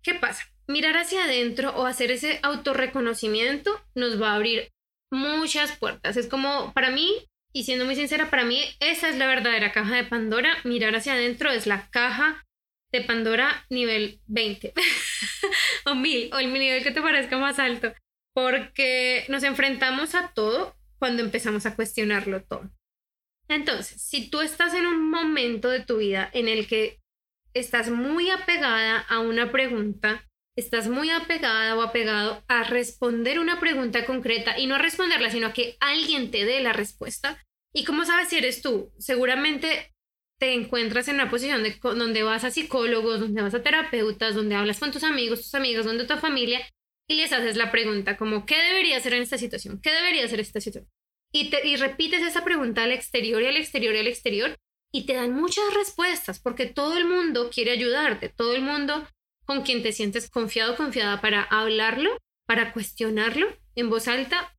¿Qué 0.02 0.14
pasa? 0.14 0.44
Mirar 0.66 0.96
hacia 0.96 1.24
adentro 1.24 1.70
o 1.76 1.86
hacer 1.86 2.10
ese 2.10 2.38
autorreconocimiento 2.42 3.70
nos 3.94 4.20
va 4.20 4.32
a 4.32 4.36
abrir 4.36 4.70
muchas 5.10 5.76
puertas. 5.76 6.16
Es 6.16 6.28
como, 6.28 6.72
para 6.72 6.90
mí, 6.90 7.12
y 7.52 7.64
siendo 7.64 7.84
muy 7.84 7.96
sincera, 7.96 8.30
para 8.30 8.44
mí 8.44 8.62
esa 8.78 9.08
es 9.08 9.18
la 9.18 9.26
verdadera 9.26 9.72
caja 9.72 9.96
de 9.96 10.04
Pandora. 10.04 10.56
Mirar 10.64 10.94
hacia 10.94 11.14
adentro 11.14 11.50
es 11.50 11.66
la 11.66 11.88
caja 11.90 12.46
de 12.92 13.02
Pandora 13.02 13.66
nivel 13.70 14.20
20 14.26 14.72
o 15.86 15.94
1000 15.94 16.34
o 16.34 16.38
el 16.38 16.52
nivel 16.52 16.82
que 16.82 16.90
te 16.90 17.02
parezca 17.02 17.38
más 17.38 17.58
alto, 17.58 17.92
porque 18.34 19.24
nos 19.28 19.42
enfrentamos 19.42 20.14
a 20.14 20.32
todo 20.34 20.76
cuando 20.98 21.22
empezamos 21.22 21.66
a 21.66 21.74
cuestionarlo 21.74 22.42
todo. 22.42 22.70
Entonces, 23.48 24.00
si 24.00 24.30
tú 24.30 24.42
estás 24.42 24.74
en 24.74 24.86
un 24.86 25.10
momento 25.10 25.68
de 25.70 25.80
tu 25.80 25.96
vida 25.96 26.30
en 26.32 26.48
el 26.48 26.68
que 26.68 27.00
estás 27.52 27.90
muy 27.90 28.30
apegada 28.30 28.98
a 29.00 29.18
una 29.18 29.50
pregunta, 29.50 30.24
estás 30.56 30.88
muy 30.88 31.10
apegada 31.10 31.76
o 31.76 31.82
apegado 31.82 32.44
a 32.46 32.62
responder 32.62 33.40
una 33.40 33.58
pregunta 33.58 34.04
concreta 34.04 34.58
y 34.58 34.66
no 34.66 34.76
a 34.76 34.78
responderla, 34.78 35.30
sino 35.30 35.48
a 35.48 35.52
que 35.52 35.76
alguien 35.80 36.30
te 36.30 36.44
dé 36.44 36.60
la 36.60 36.72
respuesta. 36.72 37.42
¿Y 37.74 37.84
cómo 37.84 38.04
sabes 38.04 38.28
si 38.28 38.38
eres 38.38 38.62
tú? 38.62 38.92
Seguramente 38.98 39.92
te 40.40 40.54
encuentras 40.54 41.06
en 41.08 41.16
una 41.16 41.30
posición 41.30 41.62
de, 41.62 41.78
donde 41.82 42.22
vas 42.22 42.44
a 42.44 42.50
psicólogos, 42.50 43.20
donde 43.20 43.42
vas 43.42 43.54
a 43.54 43.62
terapeutas, 43.62 44.34
donde 44.34 44.54
hablas 44.54 44.80
con 44.80 44.90
tus 44.90 45.04
amigos, 45.04 45.42
tus 45.42 45.54
amigos, 45.54 45.84
donde 45.84 46.06
tu 46.06 46.16
familia 46.16 46.66
y 47.06 47.16
les 47.16 47.32
haces 47.32 47.56
la 47.56 47.70
pregunta 47.70 48.16
como, 48.16 48.46
¿qué 48.46 48.56
debería 48.56 48.96
hacer 48.96 49.12
en 49.12 49.22
esta 49.22 49.36
situación? 49.36 49.80
¿Qué 49.82 49.90
debería 49.90 50.24
hacer 50.24 50.40
en 50.40 50.46
esta 50.46 50.60
situación? 50.60 50.90
Y, 51.30 51.50
te, 51.50 51.68
y 51.68 51.76
repites 51.76 52.22
esa 52.22 52.42
pregunta 52.42 52.84
al 52.84 52.92
exterior 52.92 53.42
y 53.42 53.46
al 53.46 53.56
exterior 53.58 53.94
y 53.94 53.98
al 53.98 54.06
exterior 54.06 54.56
y 54.92 55.04
te 55.04 55.12
dan 55.12 55.34
muchas 55.34 55.74
respuestas 55.74 56.40
porque 56.40 56.66
todo 56.66 56.96
el 56.96 57.04
mundo 57.04 57.50
quiere 57.50 57.72
ayudarte, 57.72 58.30
todo 58.30 58.56
el 58.56 58.62
mundo 58.62 59.06
con 59.44 59.62
quien 59.62 59.82
te 59.82 59.92
sientes 59.92 60.30
confiado, 60.30 60.74
confiada 60.74 61.20
para 61.20 61.42
hablarlo, 61.42 62.16
para 62.46 62.72
cuestionarlo 62.72 63.46
en 63.74 63.90
voz 63.90 64.08
alta, 64.08 64.56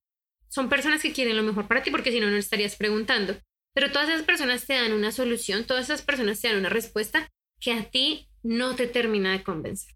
son 0.47 0.69
personas 0.69 1.01
que 1.01 1.11
quieren 1.11 1.37
lo 1.37 1.43
mejor 1.43 1.67
para 1.67 1.81
ti 1.81 1.89
porque 1.89 2.11
si 2.11 2.19
no, 2.19 2.29
no 2.29 2.37
estarías 2.37 2.75
preguntando. 2.75 3.35
Pero 3.73 3.91
todas 3.91 4.09
esas 4.09 4.23
personas 4.23 4.65
te 4.65 4.73
dan 4.73 4.93
una 4.93 5.11
solución, 5.11 5.65
todas 5.65 5.85
esas 5.85 6.01
personas 6.01 6.41
te 6.41 6.49
dan 6.49 6.57
una 6.57 6.69
respuesta 6.69 7.29
que 7.59 7.73
a 7.73 7.89
ti 7.89 8.27
no 8.43 8.75
te 8.75 8.87
termina 8.87 9.31
de 9.31 9.43
convencer. 9.43 9.95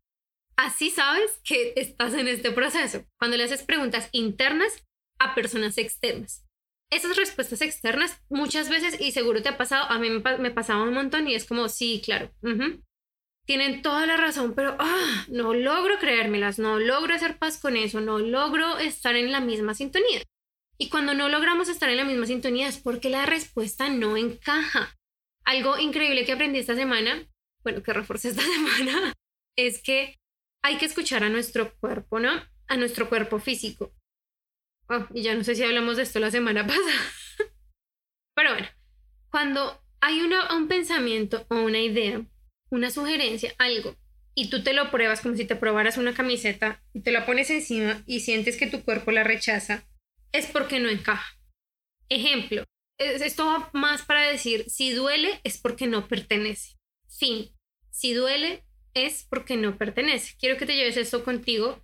Así 0.55 0.89
sabes 0.89 1.41
que 1.43 1.73
estás 1.75 2.13
en 2.13 2.27
este 2.27 2.51
proceso, 2.51 3.05
cuando 3.19 3.35
le 3.35 3.43
haces 3.43 3.63
preguntas 3.63 4.07
internas 4.13 4.85
a 5.19 5.35
personas 5.35 5.77
externas. 5.77 6.45
Esas 6.91 7.17
respuestas 7.17 7.61
externas 7.61 8.21
muchas 8.29 8.69
veces, 8.69 9.01
y 9.01 9.11
seguro 9.11 9.41
te 9.41 9.49
ha 9.49 9.57
pasado, 9.57 9.89
a 9.89 9.99
mí 9.99 10.09
me, 10.09 10.51
pasaba 10.51 10.83
un 10.83 10.93
montón 10.93 11.27
y 11.27 11.35
es 11.35 11.45
como, 11.45 11.67
sí, 11.67 12.01
claro. 12.03 12.31
tienen 13.45 13.81
toda 13.81 14.05
la 14.05 14.17
razón, 14.17 14.53
pero 14.55 14.75
ah, 14.79 15.25
no 15.27 15.53
logro 15.53 15.99
creérmelas, 15.99 16.57
no 16.57 16.79
logro 16.79 17.13
hacer 17.13 17.37
paz 17.37 17.59
con 17.59 17.75
eso, 17.75 17.99
no 17.99 18.19
logro 18.19 18.77
estar 18.77 19.15
en 19.15 19.31
la 19.31 19.41
misma 19.41 19.73
sintonía. 19.73 20.21
Y 20.77 20.89
cuando 20.89 21.13
no 21.13 21.29
logramos 21.29 21.69
estar 21.69 21.89
en 21.89 21.97
la 21.97 22.03
misma 22.03 22.25
sintonía 22.25 22.67
es 22.67 22.77
porque 22.77 23.09
la 23.09 23.25
respuesta 23.25 23.89
no 23.89 24.17
encaja. 24.17 24.95
Algo 25.45 25.77
increíble 25.77 26.25
que 26.25 26.33
aprendí 26.33 26.59
esta 26.59 26.75
semana, 26.75 27.27
bueno, 27.63 27.81
que 27.81 27.93
reforcé 27.93 28.29
esta 28.29 28.41
semana, 28.81 29.13
es 29.55 29.81
que 29.81 30.17
hay 30.63 30.77
que 30.77 30.85
escuchar 30.85 31.23
a 31.23 31.29
nuestro 31.29 31.75
cuerpo, 31.77 32.19
¿no? 32.19 32.31
A 32.67 32.77
nuestro 32.77 33.07
cuerpo 33.07 33.39
físico. 33.39 33.93
Oh, 34.89 35.07
y 35.13 35.23
ya 35.23 35.35
no 35.35 35.43
sé 35.43 35.55
si 35.55 35.63
hablamos 35.63 35.97
de 35.97 36.03
esto 36.03 36.19
la 36.19 36.31
semana 36.31 36.65
pasada. 36.67 37.11
Pero 38.35 38.51
bueno, 38.51 38.67
cuando 39.29 39.81
hay 40.01 40.21
un 40.21 40.67
pensamiento 40.67 41.45
o 41.49 41.55
una 41.55 41.79
idea 41.79 42.25
una 42.69 42.91
sugerencia, 42.91 43.53
algo, 43.57 43.95
y 44.33 44.49
tú 44.49 44.63
te 44.63 44.73
lo 44.73 44.91
pruebas 44.91 45.21
como 45.21 45.35
si 45.35 45.45
te 45.45 45.55
probaras 45.55 45.97
una 45.97 46.13
camiseta 46.13 46.83
y 46.93 47.01
te 47.01 47.11
la 47.11 47.25
pones 47.25 47.49
encima 47.49 48.03
y 48.05 48.19
sientes 48.19 48.57
que 48.57 48.67
tu 48.67 48.83
cuerpo 48.83 49.11
la 49.11 49.23
rechaza, 49.23 49.87
es 50.37 50.47
porque 50.47 50.79
no 50.79 50.89
encaja. 50.89 51.37
Ejemplo, 52.09 52.63
esto 52.97 53.45
va 53.45 53.69
más 53.73 54.03
para 54.03 54.27
decir, 54.27 54.69
si 54.69 54.91
duele 54.91 55.41
es 55.43 55.57
porque 55.57 55.87
no 55.87 56.07
pertenece. 56.07 56.75
Fin. 57.07 57.49
Si 57.89 58.13
duele 58.13 58.63
es 58.93 59.25
porque 59.29 59.57
no 59.57 59.77
pertenece. 59.77 60.35
Quiero 60.39 60.57
que 60.57 60.65
te 60.65 60.75
lleves 60.75 60.97
esto 60.97 61.23
contigo 61.23 61.83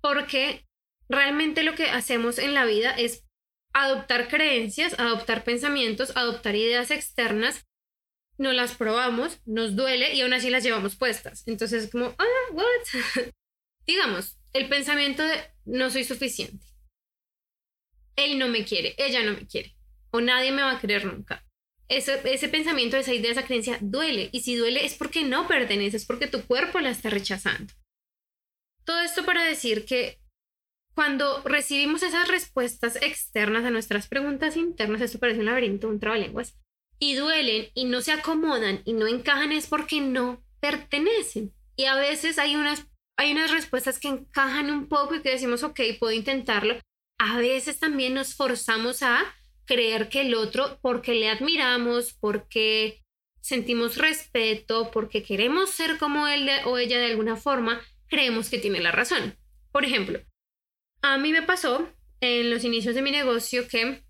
porque 0.00 0.66
realmente 1.08 1.62
lo 1.62 1.74
que 1.74 1.90
hacemos 1.90 2.38
en 2.38 2.54
la 2.54 2.64
vida 2.64 2.90
es 2.92 3.24
adoptar 3.72 4.28
creencias, 4.28 4.98
adoptar 4.98 5.44
pensamientos, 5.44 6.16
adoptar 6.16 6.56
ideas 6.56 6.90
externas 6.90 7.66
no 8.38 8.52
las 8.52 8.74
probamos, 8.74 9.40
nos 9.46 9.76
duele 9.76 10.14
y 10.14 10.20
aún 10.22 10.32
así 10.32 10.50
las 10.50 10.64
llevamos 10.64 10.96
puestas. 10.96 11.44
Entonces, 11.46 11.90
como, 11.90 12.14
ah, 12.18 12.52
what? 12.52 13.24
Digamos, 13.86 14.38
el 14.52 14.68
pensamiento 14.68 15.22
de 15.22 15.36
no 15.64 15.90
soy 15.90 16.04
suficiente. 16.04 16.66
Él 18.16 18.38
no 18.38 18.48
me 18.48 18.64
quiere, 18.64 18.94
ella 18.98 19.22
no 19.22 19.32
me 19.32 19.46
quiere, 19.46 19.74
o 20.10 20.20
nadie 20.20 20.52
me 20.52 20.62
va 20.62 20.72
a 20.72 20.80
querer 20.80 21.04
nunca. 21.04 21.44
Ese, 21.88 22.20
ese 22.24 22.48
pensamiento, 22.48 22.96
esa 22.96 23.12
idea, 23.12 23.32
esa 23.32 23.44
creencia 23.44 23.78
duele. 23.80 24.30
Y 24.32 24.40
si 24.40 24.56
duele 24.56 24.86
es 24.86 24.94
porque 24.94 25.24
no 25.24 25.46
pertenece, 25.46 25.98
es 25.98 26.06
porque 26.06 26.26
tu 26.26 26.42
cuerpo 26.42 26.80
la 26.80 26.90
está 26.90 27.10
rechazando. 27.10 27.72
Todo 28.84 29.00
esto 29.02 29.24
para 29.24 29.44
decir 29.44 29.84
que 29.84 30.18
cuando 30.94 31.42
recibimos 31.42 32.02
esas 32.02 32.28
respuestas 32.28 32.96
externas 32.96 33.64
a 33.64 33.70
nuestras 33.70 34.08
preguntas 34.08 34.56
internas, 34.56 35.00
esto 35.00 35.18
parece 35.18 35.40
un 35.40 35.46
laberinto, 35.46 35.88
un 35.88 36.00
trabalenguas, 36.00 36.58
y 36.98 37.14
duelen 37.14 37.68
y 37.74 37.84
no 37.86 38.00
se 38.00 38.12
acomodan 38.12 38.80
y 38.84 38.92
no 38.92 39.06
encajan 39.06 39.52
es 39.52 39.66
porque 39.66 40.00
no 40.00 40.44
pertenecen. 40.60 41.52
Y 41.74 41.86
a 41.86 41.96
veces 41.96 42.38
hay 42.38 42.54
unas, 42.54 42.86
hay 43.16 43.32
unas 43.32 43.50
respuestas 43.50 43.98
que 43.98 44.08
encajan 44.08 44.70
un 44.70 44.88
poco 44.88 45.14
y 45.14 45.22
que 45.22 45.30
decimos, 45.30 45.62
ok, 45.62 45.80
puedo 45.98 46.12
intentarlo. 46.12 46.78
A 47.24 47.38
veces 47.38 47.78
también 47.78 48.14
nos 48.14 48.34
forzamos 48.34 49.04
a 49.04 49.22
creer 49.64 50.08
que 50.08 50.22
el 50.22 50.34
otro, 50.34 50.80
porque 50.82 51.14
le 51.14 51.30
admiramos, 51.30 52.14
porque 52.14 53.00
sentimos 53.40 53.96
respeto, 53.96 54.90
porque 54.90 55.22
queremos 55.22 55.70
ser 55.70 55.98
como 55.98 56.26
él 56.26 56.50
o 56.64 56.78
ella 56.78 56.98
de 56.98 57.06
alguna 57.06 57.36
forma, 57.36 57.80
creemos 58.08 58.50
que 58.50 58.58
tiene 58.58 58.80
la 58.80 58.90
razón. 58.90 59.38
Por 59.70 59.84
ejemplo, 59.84 60.18
a 61.00 61.16
mí 61.16 61.30
me 61.30 61.42
pasó 61.42 61.88
en 62.20 62.50
los 62.50 62.64
inicios 62.64 62.96
de 62.96 63.02
mi 63.02 63.12
negocio 63.12 63.68
que 63.68 64.02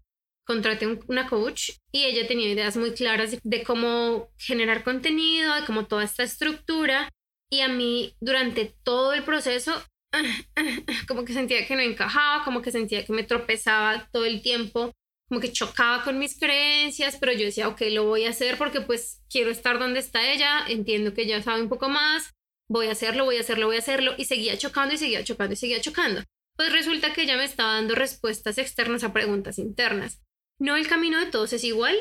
contraté 0.46 0.86
una 1.06 1.28
coach 1.28 1.72
y 1.92 2.04
ella 2.04 2.26
tenía 2.26 2.48
ideas 2.48 2.78
muy 2.78 2.94
claras 2.94 3.36
de, 3.42 3.62
cómo 3.62 4.30
generar 4.38 4.84
contenido, 4.84 5.54
de 5.54 5.66
cómo 5.66 5.86
toda 5.86 6.04
esta 6.04 6.22
estructura. 6.22 7.10
Y 7.50 7.60
a 7.60 7.68
mí 7.68 8.16
durante 8.20 8.74
todo 8.82 9.12
el 9.12 9.22
proceso, 9.22 9.84
como 11.08 11.24
que 11.24 11.32
sentía 11.32 11.66
que 11.66 11.76
no 11.76 11.82
encajaba, 11.82 12.44
como 12.44 12.62
que 12.62 12.70
sentía 12.70 13.04
que 13.04 13.12
me 13.12 13.24
tropezaba 13.24 14.08
todo 14.12 14.24
el 14.24 14.42
tiempo, 14.42 14.92
como 15.28 15.40
que 15.40 15.52
chocaba 15.52 16.04
con 16.04 16.18
mis 16.18 16.38
creencias, 16.38 17.16
pero 17.18 17.32
yo 17.32 17.46
decía, 17.46 17.68
ok, 17.68 17.80
lo 17.90 18.04
voy 18.04 18.26
a 18.26 18.30
hacer 18.30 18.58
porque 18.58 18.80
pues 18.80 19.22
quiero 19.30 19.50
estar 19.50 19.78
donde 19.78 20.00
está 20.00 20.30
ella, 20.30 20.64
entiendo 20.68 21.14
que 21.14 21.22
ella 21.22 21.42
sabe 21.42 21.62
un 21.62 21.68
poco 21.68 21.88
más, 21.88 22.32
voy 22.68 22.88
a 22.88 22.92
hacerlo, 22.92 23.24
voy 23.24 23.38
a 23.38 23.40
hacerlo, 23.40 23.66
voy 23.66 23.76
a 23.76 23.80
hacerlo, 23.80 24.14
y 24.18 24.24
seguía 24.26 24.58
chocando 24.58 24.94
y 24.94 24.98
seguía 24.98 25.24
chocando 25.24 25.54
y 25.54 25.56
seguía 25.56 25.80
chocando. 25.80 26.22
Pues 26.56 26.72
resulta 26.72 27.12
que 27.12 27.22
ella 27.22 27.36
me 27.36 27.44
estaba 27.44 27.74
dando 27.74 27.94
respuestas 27.94 28.58
externas 28.58 29.04
a 29.04 29.12
preguntas 29.12 29.58
internas. 29.58 30.22
No 30.58 30.76
el 30.76 30.86
camino 30.86 31.18
de 31.18 31.30
todos 31.30 31.52
es 31.54 31.64
igual, 31.64 31.96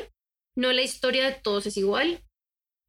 no 0.54 0.72
la 0.72 0.82
historia 0.82 1.24
de 1.24 1.32
todos 1.32 1.66
es 1.66 1.76
igual, 1.76 2.22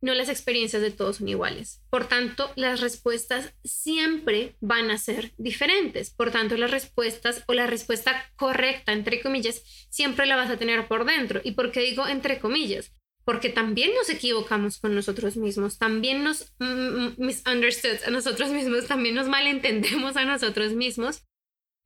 no 0.03 0.13
las 0.13 0.27
experiencias 0.27 0.81
de 0.81 0.91
todos 0.91 1.17
son 1.17 1.29
iguales. 1.29 1.81
Por 1.89 2.07
tanto, 2.07 2.51
las 2.57 2.81
respuestas 2.81 3.53
siempre 3.63 4.55
van 4.59 4.91
a 4.91 4.97
ser 4.97 5.31
diferentes. 5.37 6.09
Por 6.09 6.29
tanto, 6.29 6.57
las 6.57 6.71
respuestas 6.71 7.43
o 7.47 7.53
la 7.53 7.67
respuesta 7.67 8.29
correcta, 8.35 8.91
entre 8.91 9.21
comillas, 9.21 9.63
siempre 9.89 10.25
la 10.25 10.35
vas 10.35 10.49
a 10.49 10.57
tener 10.57 10.89
por 10.89 11.05
dentro. 11.05 11.39
¿Y 11.43 11.53
por 11.53 11.71
qué 11.71 11.79
digo 11.79 12.05
entre 12.05 12.39
comillas? 12.39 12.91
Porque 13.23 13.47
también 13.47 13.91
nos 13.95 14.09
equivocamos 14.09 14.77
con 14.77 14.93
nosotros 14.93 15.37
mismos, 15.37 15.77
también 15.77 16.21
nos 16.25 16.53
mm, 16.59 16.65
mm, 16.65 17.15
misunderstood 17.17 18.03
a 18.05 18.11
nosotros 18.11 18.49
mismos, 18.51 18.87
también 18.87 19.15
nos 19.15 19.29
malentendemos 19.29 20.17
a 20.17 20.25
nosotros 20.25 20.73
mismos 20.73 21.23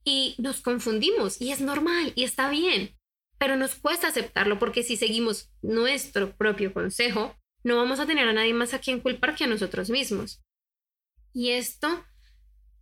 y 0.03 0.33
nos 0.39 0.61
confundimos 0.61 1.39
y 1.39 1.51
es 1.51 1.61
normal 1.61 2.13
y 2.15 2.23
está 2.23 2.49
bien 2.49 2.97
pero 3.39 3.55
nos 3.55 3.75
cuesta 3.75 4.07
aceptarlo 4.07 4.57
porque 4.57 4.83
si 4.83 4.97
seguimos 4.97 5.51
nuestro 5.61 6.35
propio 6.35 6.73
consejo, 6.73 7.35
no 7.67 7.75
vamos 7.75 7.99
a 7.99 8.07
tener 8.07 8.27
a 8.27 8.33
nadie 8.33 8.53
más 8.53 8.73
a 8.73 8.79
quien 8.79 9.01
culpar 9.01 9.35
que 9.35 9.43
a 9.43 9.47
nosotros 9.47 9.89
mismos. 9.89 10.41
Y 11.33 11.51
esto 11.51 12.05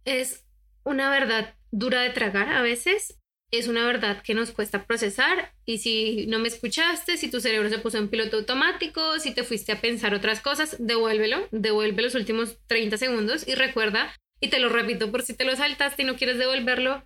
es 0.05 0.45
una 0.83 1.09
verdad 1.09 1.55
dura 1.71 2.01
de 2.01 2.11
tragar 2.11 2.49
a 2.49 2.61
veces, 2.61 3.19
es 3.51 3.67
una 3.67 3.83
verdad 3.83 4.21
que 4.21 4.35
nos 4.35 4.51
cuesta 4.51 4.85
procesar 4.85 5.53
y 5.65 5.79
si 5.79 6.27
no 6.27 6.37
me 6.37 6.49
escuchaste, 6.49 7.17
si 7.17 7.31
tu 7.31 7.41
cerebro 7.41 7.69
se 7.69 7.79
puso 7.79 7.97
en 7.97 8.09
piloto 8.09 8.37
automático, 8.37 9.19
si 9.19 9.33
te 9.33 9.43
fuiste 9.43 9.71
a 9.71 9.81
pensar 9.81 10.13
otras 10.13 10.39
cosas, 10.39 10.75
devuélvelo, 10.79 11.47
devuelve 11.51 12.03
los 12.03 12.13
últimos 12.13 12.59
30 12.67 12.97
segundos 12.97 13.47
y 13.47 13.55
recuerda, 13.55 14.13
y 14.39 14.49
te 14.49 14.59
lo 14.59 14.69
repito 14.69 15.11
por 15.11 15.23
si 15.23 15.33
te 15.33 15.45
lo 15.45 15.55
saltaste 15.55 16.03
y 16.03 16.05
no 16.05 16.15
quieres 16.15 16.37
devolverlo, 16.37 17.03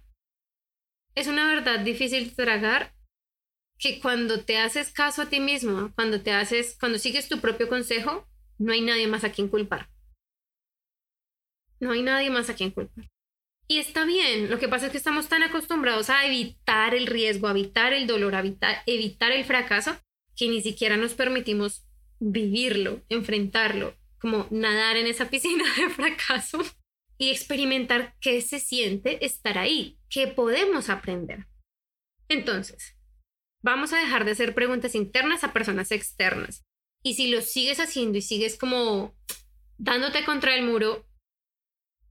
es 1.16 1.28
una 1.28 1.48
verdad 1.48 1.80
difícil 1.80 2.30
de 2.30 2.36
tragar 2.36 2.94
que 3.80 4.00
cuando 4.02 4.42
te 4.42 4.58
haces 4.58 4.92
caso 4.92 5.22
a 5.22 5.30
ti 5.30 5.40
mismo, 5.40 5.92
cuando 5.96 6.22
te 6.22 6.32
haces, 6.32 6.78
cuando 6.80 7.00
sigues 7.00 7.30
tu 7.30 7.40
propio 7.40 7.70
consejo, 7.70 8.28
no 8.58 8.74
hay 8.74 8.82
nadie 8.82 9.08
más 9.08 9.24
a 9.24 9.32
quien 9.32 9.48
culpar. 9.48 9.90
No 11.80 11.94
hay 11.94 12.02
nadie 12.02 12.30
más 12.30 12.50
a 12.50 12.56
quien 12.56 12.72
culpar. 12.72 13.10
Y 13.70 13.78
está 13.78 14.04
bien, 14.04 14.50
lo 14.50 14.60
que 14.60 14.68
pasa 14.68 14.88
es 14.88 14.92
que 14.92 14.98
estamos 14.98 15.30
tan 15.30 15.44
acostumbrados 15.44 16.10
a 16.10 16.26
evitar 16.26 16.94
el 16.94 17.08
riesgo, 17.08 17.48
a 17.48 17.52
evitar 17.52 17.94
el 17.94 18.06
dolor, 18.06 18.36
a 18.36 18.40
evitar, 18.40 18.84
evitar 18.86 19.32
el 19.32 19.46
fracaso, 19.46 19.98
que 20.36 20.50
ni 20.50 20.62
siquiera 20.62 20.98
nos 20.98 21.14
permitimos 21.14 21.86
vivirlo, 22.20 23.02
enfrentarlo, 23.08 23.96
como 24.20 24.48
nadar 24.50 24.98
en 24.98 25.08
esa 25.08 25.30
piscina 25.30 25.64
de 25.78 25.90
fracaso 25.90 26.60
y 27.18 27.30
experimentar 27.30 28.16
qué 28.20 28.42
se 28.42 28.60
siente 28.60 29.24
estar 29.26 29.58
ahí, 29.58 30.00
qué 30.10 30.28
podemos 30.28 30.90
aprender. 30.90 31.48
Entonces, 32.28 32.99
Vamos 33.62 33.92
a 33.94 34.00
dejar 34.00 34.26
de 34.26 34.32
hacer 34.32 34.54
preguntas 34.54 34.96
internas 34.96 35.44
a 35.44 35.54
personas 35.54 35.92
externas. 35.92 36.64
Y 37.04 37.16
si 37.16 37.30
lo 37.30 37.42
sigues 37.42 37.80
haciendo 37.80 38.18
y 38.18 38.22
sigues 38.22 38.58
como 38.58 39.14
dándote 39.78 40.24
contra 40.26 40.56
el 40.56 40.66
muro, 40.66 41.06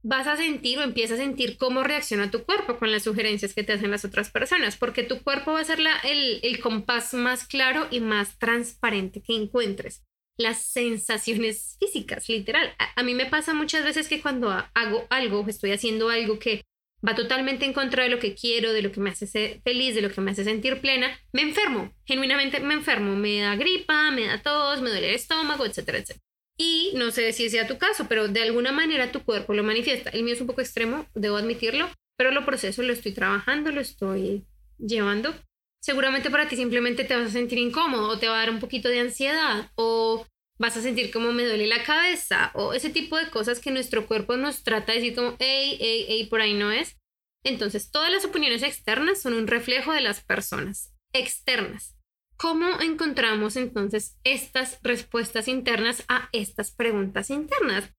vas 0.03 0.27
a 0.27 0.37
sentir 0.37 0.79
o 0.79 0.83
empiezas 0.83 1.19
a 1.19 1.23
sentir 1.23 1.59
cómo 1.59 1.83
reacciona 1.83 2.31
tu 2.31 2.45
cuerpo 2.45 2.79
con 2.79 2.93
las 2.93 3.03
sugerencias 3.03 3.55
que 3.55 3.65
te 3.65 3.73
hacen 3.73 3.91
las 3.91 4.05
otras 4.05 4.31
personas, 4.31 4.77
porque 4.77 5.03
tu 5.03 5.23
cuerpo 5.23 5.53
va 5.53 5.61
a 5.61 5.65
ser 5.65 5.81
el, 6.05 6.41
el 6.43 6.61
compás 6.61 7.15
más 7.15 7.47
claro 7.47 7.89
y 7.91 8.01
más 8.01 8.39
transparente 8.39 9.23
que 9.23 9.35
encuentres. 9.35 10.05
Las 10.39 10.65
sensaciones 10.65 11.77
físicas, 11.81 12.29
literal. 12.29 12.75
A, 12.79 13.01
a 13.01 13.03
mí 13.03 13.15
me 13.15 13.27
pasa 13.27 13.55
muchas 13.55 13.85
veces 13.85 14.09
que 14.09 14.23
cuando 14.23 14.51
hago 14.51 15.07
algo, 15.11 15.45
estoy 15.49 15.73
haciendo 15.73 16.11
algo 16.11 16.39
que 16.39 16.63
va 17.07 17.15
totalmente 17.15 17.65
en 17.65 17.73
contra 17.73 18.03
de 18.03 18.09
lo 18.09 18.19
que 18.19 18.35
quiero, 18.35 18.73
de 18.73 18.83
lo 18.83 18.93
que 18.93 19.01
me 19.01 19.11
hace 19.11 19.61
feliz, 19.63 19.95
de 19.95 20.03
lo 20.03 20.11
que 20.11 20.21
me 20.21 20.31
hace 20.31 20.45
sentir 20.45 20.81
plena, 20.81 21.09
me 21.33 21.43
enfermo, 21.43 21.93
genuinamente 22.05 22.61
me 22.61 22.75
enfermo, 22.75 23.15
me 23.17 23.41
da 23.41 23.57
gripa, 23.57 24.11
me 24.11 24.27
da 24.27 24.43
tos, 24.43 24.81
me 24.83 24.91
duele 24.91 25.11
el 25.11 25.15
estómago, 25.15 25.65
etcétera, 25.65 25.99
etcétera. 25.99 26.25
Y 26.61 26.91
no 26.97 27.13
sé 27.13 27.33
si 27.33 27.49
sea 27.51 27.69
tu 27.69 27.79
caso, 27.79 28.07
pero 28.09 28.27
de 28.27 28.43
alguna 28.43 28.73
manera 28.73 29.13
tu 29.13 29.23
cuerpo 29.23 29.55
lo 29.55 29.63
manifiesta. 29.63 30.11
El 30.11 30.25
mío 30.25 30.35
es 30.35 30.41
un 30.41 30.49
poco 30.49 30.61
extremo, 30.61 31.07
debo 31.15 31.37
admitirlo, 31.37 31.89
pero 32.17 32.33
lo 32.33 32.45
proceso, 32.45 32.83
lo 32.83 32.93
estoy 32.93 33.13
trabajando, 33.13 33.71
lo 33.71 33.81
estoy 33.81 34.45
llevando. 34.77 35.33
Seguramente 35.81 36.31
para 36.31 36.49
ti 36.49 36.57
simplemente 36.57 37.05
te 37.05 37.15
vas 37.15 37.29
a 37.29 37.31
sentir 37.31 37.59
incómodo 37.59 38.09
o 38.09 38.19
te 38.19 38.27
va 38.27 38.35
a 38.35 38.41
dar 38.41 38.51
un 38.51 38.59
poquito 38.59 38.89
de 38.89 38.99
ansiedad 38.99 39.71
o 39.77 40.27
vas 40.59 40.77
a 40.77 40.83
sentir 40.83 41.11
como 41.11 41.33
me 41.33 41.47
duele 41.47 41.67
la 41.67 41.85
cabeza 41.85 42.51
o 42.55 42.73
ese 42.73 42.91
tipo 42.91 43.17
de 43.17 43.31
cosas 43.31 43.61
que 43.61 43.71
nuestro 43.71 44.07
cuerpo 44.07 44.37
nos 44.37 44.63
trata 44.65 44.93
de 44.93 45.01
decir 45.01 45.15
como, 45.15 45.37
hey, 45.39 45.77
hey, 45.81 46.05
hey, 46.09 46.27
por 46.29 46.41
ahí 46.41 46.55
no 46.55 46.71
es. 46.73 46.97
Entonces, 47.45 47.91
todas 47.91 48.11
las 48.11 48.25
opiniones 48.25 48.63
externas 48.63 49.23
son 49.23 49.35
un 49.35 49.47
reflejo 49.47 49.93
de 49.93 50.01
las 50.01 50.23
personas 50.23 50.93
externas. 51.13 51.97
¿Cómo 52.37 52.81
encontramos 52.81 53.57
entonces 53.57 54.17
estas 54.23 54.79
respuestas 54.83 55.49
internas 55.49 56.05
a 56.09 56.29
estas 56.33 56.71
preguntas 56.71 57.31
internas? 57.31 57.93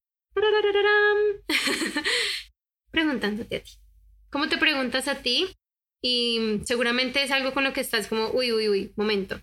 preguntándote 2.91 3.55
a 3.57 3.63
ti. 3.63 3.71
¿Cómo 4.31 4.47
te 4.47 4.57
preguntas 4.57 5.07
a 5.07 5.21
ti? 5.21 5.55
Y 6.01 6.61
seguramente 6.65 7.23
es 7.23 7.31
algo 7.31 7.53
con 7.53 7.63
lo 7.63 7.73
que 7.73 7.81
estás 7.81 8.07
como, 8.07 8.29
uy, 8.31 8.53
uy, 8.53 8.69
uy, 8.69 8.93
momento. 8.95 9.41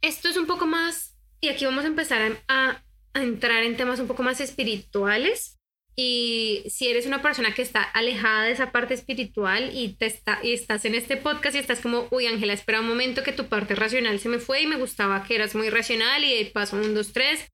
Esto 0.00 0.28
es 0.28 0.36
un 0.36 0.46
poco 0.46 0.66
más, 0.66 1.07
y 1.40 1.48
aquí 1.48 1.64
vamos 1.64 1.84
a 1.84 1.88
empezar 1.88 2.42
a, 2.48 2.82
entrar 3.14 3.64
en 3.64 3.76
temas 3.76 3.98
un 3.98 4.06
poco 4.06 4.22
más 4.22 4.40
espirituales. 4.40 5.56
Y 5.96 6.62
si 6.68 6.86
eres 6.86 7.06
una 7.06 7.20
persona 7.20 7.52
que 7.52 7.62
está 7.62 7.82
alejada 7.82 8.44
de 8.44 8.52
esa 8.52 8.70
parte 8.70 8.94
espiritual 8.94 9.70
y, 9.74 9.96
te 9.96 10.06
está, 10.06 10.38
y 10.44 10.52
estás 10.52 10.84
en 10.84 10.94
este 10.94 11.16
podcast 11.16 11.56
y 11.56 11.58
estás 11.58 11.80
como, 11.80 12.06
uy 12.12 12.26
Ángela, 12.26 12.52
espera 12.52 12.80
un 12.80 12.86
momento 12.86 13.24
que 13.24 13.32
tu 13.32 13.48
parte 13.48 13.74
racional 13.74 14.20
se 14.20 14.28
me 14.28 14.38
fue 14.38 14.62
y 14.62 14.68
me 14.68 14.76
gustaba 14.76 15.24
que 15.24 15.34
eras 15.34 15.56
muy 15.56 15.70
racional 15.70 16.22
y 16.22 16.44
paso 16.44 16.76
un, 16.76 16.94
dos, 16.94 17.12
tres 17.12 17.48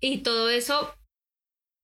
y 0.00 0.18
todo 0.18 0.50
eso, 0.50 0.94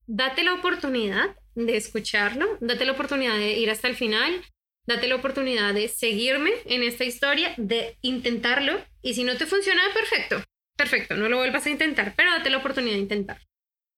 date 0.07 0.45
la 0.45 0.53
oportunidad 0.53 1.37
de 1.55 1.77
escucharlo, 1.77 2.59
date 2.61 2.85
la 2.85 2.93
oportunidad 2.93 3.37
de 3.39 3.59
ir 3.59 3.71
hasta 3.71 3.89
el 3.89 3.97
final, 3.97 4.45
date 4.87 5.09
la 5.09 5.17
oportunidad 5.17 5.73
de 5.73 5.89
seguirme 5.89 6.51
en 6.67 6.83
esta 6.83 7.05
historia, 7.05 7.55
de 7.57 7.97
intentarlo. 8.03 8.79
Y 9.01 9.15
si 9.15 9.25
no 9.25 9.37
te 9.37 9.47
funciona, 9.47 9.83
perfecto, 9.95 10.43
perfecto, 10.76 11.16
no 11.16 11.28
lo 11.28 11.38
vuelvas 11.38 11.66
a 11.66 11.71
intentar, 11.71 12.14
pero 12.16 12.31
date 12.31 12.50
la 12.50 12.59
oportunidad 12.59 12.95
de 12.95 13.02
intentar. 13.02 13.40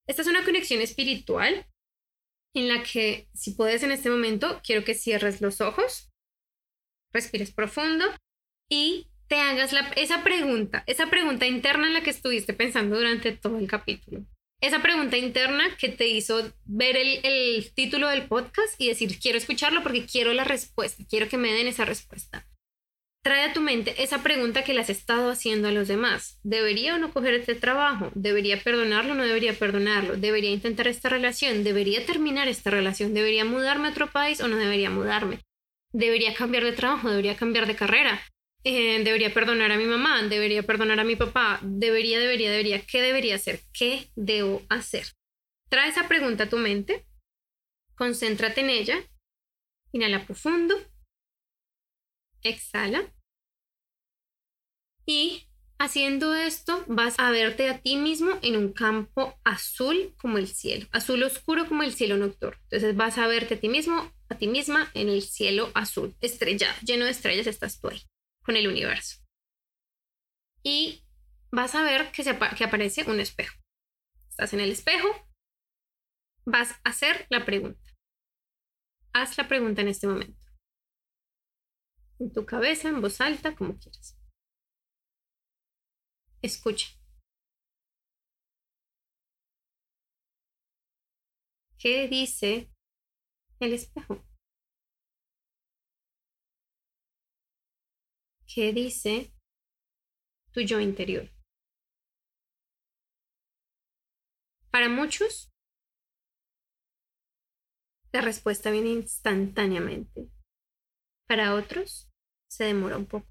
Esta 0.07 0.23
es 0.23 0.29
una 0.29 0.45
conexión 0.45 0.81
espiritual 0.81 1.67
en 2.55 2.69
la 2.69 2.83
que, 2.83 3.29
si 3.35 3.53
puedes 3.53 3.83
en 3.83 3.93
este 3.93 4.11
momento, 4.11 4.61
quiero 4.65 4.85
que 4.85 4.95
cierres 4.95 5.41
los 5.41 5.61
ojos, 5.61 6.11
respires 7.13 7.53
profundo 7.53 8.05
y 8.71 9.09
te 9.29 9.37
hagas 9.37 9.75
esa 9.97 10.23
pregunta, 10.23 10.85
esa 10.87 11.07
pregunta 11.07 11.47
interna 11.47 11.89
en 11.89 11.95
la 11.95 12.03
que 12.03 12.11
estuviste 12.11 12.55
pensando 12.55 12.97
durante 12.97 13.33
todo 13.33 13.59
el 13.59 13.67
capítulo 13.67 14.27
esa 14.61 14.81
pregunta 14.81 15.17
interna 15.17 15.77
que 15.79 15.89
te 15.89 16.07
hizo 16.09 16.53
ver 16.65 16.97
el, 16.97 17.73
título 17.75 18.09
del 18.09 18.27
podcast 18.27 18.81
y 18.81 18.89
decir, 18.89 19.19
quiero 19.19 19.39
escucharlo 19.39 19.83
porque 19.83 20.07
quiero 20.07 20.33
la 20.33 20.45
respuesta, 20.45 21.05
quiero 21.09 21.29
que 21.29 21.37
me 21.37 21.53
den 21.53 21.67
esa 21.67 21.85
respuesta. 21.85 22.47
Trae 23.27 23.43
a 23.43 23.53
tu 23.53 23.61
mente 23.61 24.05
esa 24.05 24.23
pregunta 24.23 24.63
que 24.63 24.73
le 24.73 24.83
has 24.83 24.89
estado 24.89 25.33
haciendo 25.33 25.67
a 25.67 25.73
los 25.73 25.89
demás. 25.89 26.39
¿Debería 26.45 26.95
o 26.95 26.99
no 26.99 27.13
coger 27.13 27.35
este 27.35 27.57
trabajo? 27.57 28.13
¿Debería 28.15 28.61
perdonarlo 28.61 29.15
o 29.15 29.15
no 29.17 29.25
debería 29.25 29.53
perdonarlo? 29.53 30.17
¿Debería 30.17 30.53
intentar 30.53 30.87
esta 30.87 31.09
relación? 31.09 31.65
¿Debería 31.65 32.07
terminar 32.07 32.47
esta 32.47 32.71
relación? 32.71 33.15
¿Debería 33.15 33.45
mudarme 33.45 33.89
a 33.89 33.91
otro 33.91 34.13
país 34.13 34.41
o 34.41 34.47
no 34.47 34.55
debería 34.55 34.91
mudarme? 34.91 35.41
¿Debería 35.93 36.35
cambiar 36.35 36.63
de 36.63 36.71
trabajo? 36.71 37.11
¿Debería 37.11 37.37
cambiar 37.37 37.67
de 37.67 37.75
carrera? 37.75 38.23
Eh, 38.63 39.03
debería 39.03 39.35
perdonar 39.35 39.73
a 39.73 39.77
mi 39.77 39.87
mamá, 39.87 40.23
debería 40.23 40.63
perdonar 40.63 41.01
a 41.01 41.05
mi 41.05 41.17
papá, 41.17 41.59
debería, 41.65 42.21
debería, 42.21 42.53
debería, 42.53 42.81
¿qué 42.81 43.03
debería 43.03 43.35
hacer? 43.35 43.59
¿Qué 43.73 44.07
debo 44.15 44.63
hacer? 44.69 45.07
Trae 45.69 45.89
esa 45.89 46.07
pregunta 46.07 46.45
a 46.45 46.49
tu 46.49 46.59
mente, 46.59 47.05
concéntrate 47.97 48.61
en 48.61 48.71
ella, 48.71 49.03
inhala 49.91 50.25
profundo, 50.25 50.77
exhala 52.43 53.13
y 55.07 55.49
haciendo 55.79 56.35
esto 56.35 56.85
vas 56.89 57.19
a 57.19 57.31
verte 57.31 57.69
a 57.69 57.81
ti 57.81 57.97
mismo 57.97 58.39
en 58.43 58.57
un 58.57 58.73
campo 58.73 59.39
azul 59.45 60.15
como 60.19 60.39
el 60.39 60.49
cielo, 60.49 60.87
azul 60.91 61.23
oscuro 61.23 61.67
como 61.69 61.83
el 61.83 61.93
cielo 61.93 62.17
nocturno. 62.17 62.59
Entonces 62.65 62.97
vas 62.97 63.19
a 63.19 63.27
verte 63.27 63.55
a 63.55 63.61
ti 63.61 63.69
mismo, 63.69 64.13
a 64.29 64.37
ti 64.37 64.49
misma 64.49 64.91
en 64.95 65.09
el 65.09 65.23
cielo 65.23 65.71
azul, 65.75 66.17
estrellado, 66.21 66.75
lleno 66.83 67.05
de 67.05 67.13
estrellas 67.13 67.47
estás 67.47 67.81
tú 67.81 67.89
ahí 67.89 68.03
con 68.43 68.57
el 68.57 68.69
universo. 68.69 69.19
Y 70.63 71.05
vas 71.53 71.75
a 71.75 71.83
ver 71.83 72.11
que, 72.11 72.29
aparece 72.65 73.09
un 73.09 73.21
espejo. 73.21 73.57
Estás 74.29 74.53
en 74.53 74.61
el 74.61 74.71
espejo, 74.71 75.09
vas 76.45 76.73
a 76.73 76.91
hacer 76.91 77.27
la 77.31 77.45
pregunta. 77.45 77.81
Haz 79.13 79.39
la 79.39 79.49
pregunta 79.49 79.81
en 79.81 79.89
este 79.89 80.07
momento. 80.07 80.47
En 82.19 82.33
tu 82.33 82.45
cabeza, 82.45 82.89
en 82.89 83.01
voz 83.01 83.21
alta, 83.21 83.55
como 83.55 83.79
quieras. 83.79 84.17
Escucha. 86.43 86.89
¿Qué 91.79 92.09
dice 92.09 92.71
el 93.61 93.73
espejo? 93.73 94.25
¿Qué 98.47 98.73
dice 98.73 99.33
tu 100.53 100.61
yo 100.63 100.81
interior? 100.81 101.31
Para 104.71 104.89
muchos, 104.89 105.51
la 108.13 108.21
respuesta 108.21 108.71
viene 108.71 108.91
instantáneamente. 108.91 110.31
Para 111.29 111.55
otros, 111.55 112.09
se 112.49 112.65
demora 112.65 112.97
un 112.97 113.07
poco. 113.07 113.27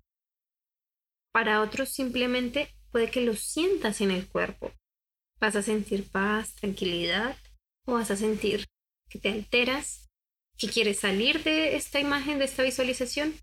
Para 1.32 1.62
otros, 1.62 1.90
simplemente 1.90 2.76
puede 2.96 3.12
que 3.12 3.20
lo 3.20 3.36
sientas 3.36 4.00
en 4.00 4.10
el 4.10 4.26
cuerpo. 4.26 4.72
Vas 5.42 5.58
a 5.58 5.62
sentir 5.62 6.10
paz, 6.10 6.56
tranquilidad, 6.56 7.36
o 7.86 7.96
vas 7.96 8.10
a 8.10 8.16
sentir 8.16 8.68
que 9.10 9.20
te 9.20 9.28
alteras, 9.28 10.08
que 10.58 10.70
quieres 10.70 11.02
salir 11.02 11.44
de 11.44 11.76
esta 11.76 12.00
imagen, 12.00 12.40
de 12.40 12.46
esta 12.46 12.64
visualización, 12.64 13.36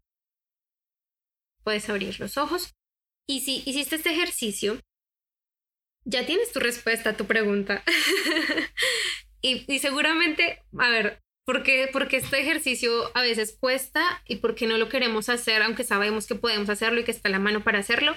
puedes 1.63 1.87
abrir 1.91 2.19
los 2.19 2.39
ojos. 2.39 2.73
Y 3.29 3.41
si 3.41 3.63
hiciste 3.67 3.97
este 3.97 4.15
ejercicio, 4.15 4.81
ya 6.07 6.25
tienes 6.25 6.51
tu 6.51 6.59
respuesta 6.59 7.11
a 7.11 7.17
tu 7.19 7.27
pregunta. 7.27 7.85
y, 9.43 9.79
seguramente, 9.81 10.63
a 10.79 10.89
ver, 10.89 11.21
¿por 11.45 11.63
qué, 11.63 11.91
porque 11.93 12.17
este 12.17 12.41
ejercicio 12.41 13.15
a 13.15 13.21
veces 13.21 13.55
cuesta 13.61 14.23
y 14.27 14.37
por 14.37 14.55
qué 14.55 14.67
no 14.67 14.79
lo 14.79 14.89
queremos 14.89 15.29
hacer, 15.29 15.61
aunque 15.61 15.85
sabemos 15.85 16.27
que 16.27 16.37
podemos 16.37 16.71
hacerlo 16.71 17.01
y 17.01 17.05
que 17.05 17.11
está 17.11 17.29
la 17.29 17.39
mano 17.39 17.63
para 17.63 17.81
hacerlo? 17.81 18.17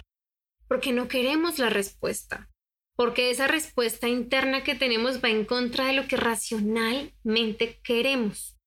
Porque 0.67 0.91
no 0.91 1.07
queremos 1.07 1.59
la 1.59 1.69
respuesta. 1.69 2.49
Porque 2.95 3.29
esa 3.29 3.47
respuesta 3.47 4.07
interna 4.07 4.63
que 4.63 4.75
tenemos 4.75 5.23
va 5.23 5.29
en 5.29 5.45
contra 5.45 5.87
de 5.87 5.93
lo 5.93 6.07
que 6.07 6.17
racionalmente 6.17 7.79
queremos. 7.83 8.57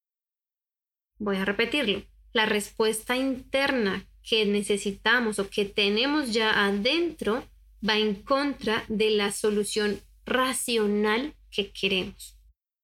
Voy 1.17 1.37
a 1.37 1.45
repetirlo. 1.45 2.03
La 2.31 2.45
respuesta 2.45 3.17
interna 3.17 4.07
que 4.21 4.45
necesitamos 4.45 5.39
o 5.39 5.49
que 5.49 5.65
tenemos 5.65 6.31
ya 6.31 6.65
adentro 6.65 7.43
va 7.87 7.97
en 7.97 8.15
contra 8.15 8.85
de 8.87 9.09
la 9.09 9.31
solución 9.31 9.99
racional 10.25 11.33
que 11.51 11.71
queremos. 11.71 12.37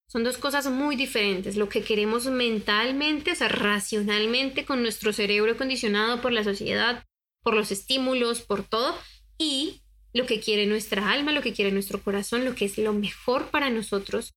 Son 0.08 0.24
dos 0.24 0.38
cosas 0.38 0.68
muy 0.68 0.96
diferentes. 0.96 1.56
Lo 1.56 1.70
que 1.70 1.84
queremos 1.84 2.26
mentalmente, 2.28 3.32
o 3.32 3.36
sea, 3.36 3.50
racionalmente, 3.50 4.66
con 4.66 4.82
nuestro 4.82 5.14
cerebro 5.14 5.58
condicionado 5.58 6.22
por 6.22 6.32
la 6.32 6.44
sociedad, 6.44 7.04
por 7.46 7.56
los 7.56 7.72
estímulos, 7.72 8.42
por 8.42 8.68
todo, 8.68 8.98
y 9.38 9.84
lo 10.12 10.26
que 10.26 10.42
quiere 10.42 10.66
nuestra 10.66 11.10
alma, 11.12 11.32
lo 11.32 11.42
que 11.42 11.54
quiere 11.54 11.72
nuestro 11.72 12.04
corazón, 12.04 12.44
lo 12.44 12.56
que 12.56 12.66
es 12.66 12.78
lo 12.78 12.92
mejor 12.92 13.52
para 13.52 13.70
nosotros 13.70 14.34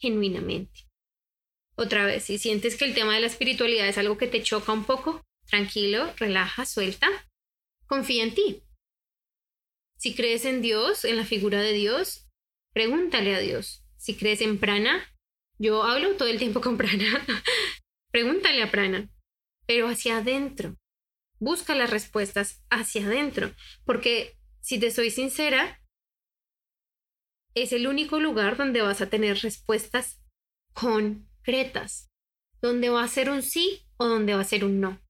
genuinamente. 0.00 0.86
Otra 1.74 2.04
vez, 2.04 2.22
si 2.22 2.38
sientes 2.38 2.76
que 2.76 2.84
el 2.84 2.94
tema 2.94 3.14
de 3.14 3.20
la 3.20 3.26
espiritualidad 3.26 3.88
es 3.88 3.98
algo 3.98 4.16
que 4.16 4.28
te 4.28 4.44
choca 4.44 4.72
un 4.72 4.84
poco, 4.84 5.24
Tranquilo, 5.46 6.12
relaja, 6.16 6.66
suelta. 6.66 7.08
Confía 7.86 8.24
en 8.24 8.34
ti. 8.34 8.62
Si 9.98 10.14
crees 10.14 10.44
en 10.44 10.62
Dios, 10.62 11.04
en 11.04 11.16
la 11.16 11.24
figura 11.24 11.60
de 11.60 11.72
Dios, 11.72 12.28
pregúntale 12.72 13.34
a 13.34 13.40
Dios. 13.40 13.84
Si 13.96 14.16
crees 14.16 14.40
en 14.40 14.58
prana, 14.58 15.14
yo 15.58 15.82
hablo 15.82 16.16
todo 16.16 16.28
el 16.28 16.38
tiempo 16.38 16.60
con 16.60 16.76
prana. 16.76 17.24
pregúntale 18.10 18.62
a 18.62 18.70
prana, 18.70 19.08
pero 19.66 19.88
hacia 19.88 20.18
adentro. 20.18 20.76
Busca 21.44 21.74
las 21.74 21.90
respuestas 21.90 22.64
hacia 22.70 23.04
adentro, 23.04 23.52
porque 23.84 24.38
si 24.62 24.80
te 24.80 24.90
soy 24.90 25.10
sincera, 25.10 25.84
es 27.54 27.74
el 27.74 27.86
único 27.86 28.18
lugar 28.18 28.56
donde 28.56 28.80
vas 28.80 29.02
a 29.02 29.10
tener 29.10 29.36
respuestas 29.40 30.22
concretas, 30.72 32.10
donde 32.62 32.88
va 32.88 33.04
a 33.04 33.08
ser 33.08 33.28
un 33.28 33.42
sí 33.42 33.82
o 33.98 34.06
donde 34.06 34.32
va 34.32 34.40
a 34.40 34.44
ser 34.44 34.64
un 34.64 34.80
no. 34.80 35.02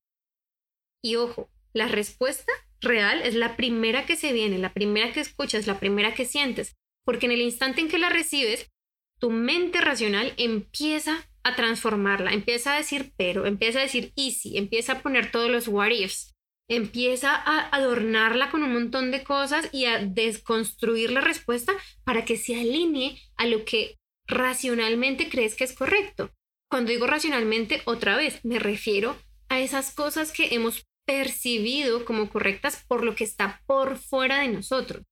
Y 1.05 1.15
ojo, 1.15 1.53
la 1.73 1.87
respuesta 1.87 2.53
real 2.81 3.23
es 3.23 3.37
la 3.37 3.55
primera 3.55 4.05
que 4.05 4.17
se 4.17 4.33
viene, 4.33 4.59
la 4.59 4.75
primera 4.75 5.13
que 5.13 5.21
escuchas, 5.21 5.69
la 5.69 5.79
primera 5.79 6.15
que 6.15 6.25
sientes, 6.25 6.75
porque 7.05 7.27
en 7.27 7.33
el 7.33 7.43
instante 7.43 7.81
en 7.81 7.89
que 7.89 7.99
la 7.99 8.09
recibes, 8.09 8.73
tu 9.21 9.31
mente 9.31 9.81
racional 9.81 10.35
empieza 10.37 11.31
a 11.45 11.55
transformarla, 11.55 12.33
empieza 12.33 12.75
a 12.75 12.79
decir 12.79 13.13
pero, 13.17 13.47
empieza 13.47 13.79
a 13.79 13.83
decir 13.83 14.13
easy, 14.17 14.59
empieza 14.59 14.93
a 14.93 15.03
poner 15.03 15.31
todos 15.31 15.51
los 15.51 15.69
what 15.69 15.91
ifs, 15.91 16.35
empieza 16.69 17.35
a 17.35 17.69
adornarla 17.69 18.51
con 18.51 18.63
un 18.63 18.73
montón 18.73 19.11
de 19.11 19.23
cosas 19.23 19.69
y 19.71 19.85
a 19.85 19.99
desconstruir 20.05 21.13
la 21.13 21.21
respuesta 21.21 21.75
para 22.05 22.25
que 22.25 22.37
se 22.39 22.59
alinee 22.59 23.21
a 23.37 23.47
lo 23.47 23.65
que 23.65 23.99
racionalmente 24.27 25.29
crees 25.29 25.55
que 25.55 25.65
es 25.65 25.75
correcto. 25.75 26.33
Cuando 26.71 26.91
digo 26.91 27.07
racionalmente, 27.07 27.83
otra 27.85 28.17
vez, 28.17 28.43
me 28.43 28.59
refiero 28.59 29.17
a 29.51 29.61
esas 29.61 29.95
cosas 29.95 30.33
que 30.33 30.55
hemos 30.55 30.87
percibido 31.07 32.07
como 32.07 32.31
correctas 32.31 32.83
por 32.89 33.05
lo 33.05 33.15
que 33.15 33.25
está 33.25 33.63
por 33.67 33.99
fuera 33.99 34.41
de 34.41 34.49
nosotros. 34.49 35.05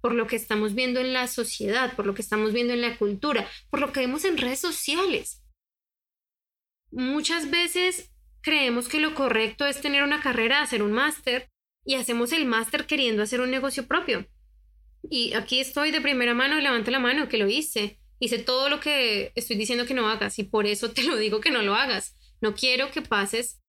por 0.00 0.14
lo 0.14 0.26
que 0.26 0.36
estamos 0.36 0.74
viendo 0.74 1.00
en 1.00 1.12
la 1.12 1.28
sociedad, 1.28 1.94
por 1.94 2.06
lo 2.06 2.14
que 2.14 2.22
estamos 2.22 2.52
viendo 2.52 2.72
en 2.74 2.82
la 2.82 2.98
cultura, 2.98 3.48
por 3.70 3.80
lo 3.80 3.92
que 3.92 4.00
vemos 4.00 4.24
en 4.24 4.36
redes 4.36 4.58
sociales. 4.58 5.41
Muchas 6.92 7.50
veces 7.50 8.10
creemos 8.42 8.88
que 8.88 9.00
lo 9.00 9.14
correcto 9.14 9.66
es 9.66 9.80
tener 9.80 10.02
una 10.02 10.20
carrera, 10.20 10.60
hacer 10.60 10.82
un 10.82 10.92
máster, 10.92 11.48
y 11.84 11.94
hacemos 11.94 12.32
el 12.32 12.44
máster 12.44 12.86
queriendo 12.86 13.22
hacer 13.22 13.40
un 13.40 13.50
negocio 13.50 13.86
propio. 13.86 14.26
Y 15.10 15.32
aquí 15.32 15.58
estoy 15.58 15.90
de 15.90 16.00
primera 16.00 16.34
mano, 16.34 16.60
levanta 16.60 16.90
la 16.90 17.00
mano, 17.00 17.28
que 17.28 17.38
lo 17.38 17.48
hice. 17.48 17.98
Hice 18.20 18.38
todo 18.38 18.68
lo 18.68 18.78
que 18.78 19.32
estoy 19.34 19.56
diciendo 19.56 19.86
que 19.86 19.94
no 19.94 20.08
hagas 20.08 20.38
y 20.38 20.44
por 20.44 20.66
eso 20.66 20.92
te 20.92 21.02
lo 21.02 21.16
digo 21.16 21.40
que 21.40 21.50
no 21.50 21.62
lo 21.62 21.74
hagas. 21.74 22.14
No 22.40 22.54
quiero 22.54 22.90
que 22.90 23.02
pases, 23.02 23.60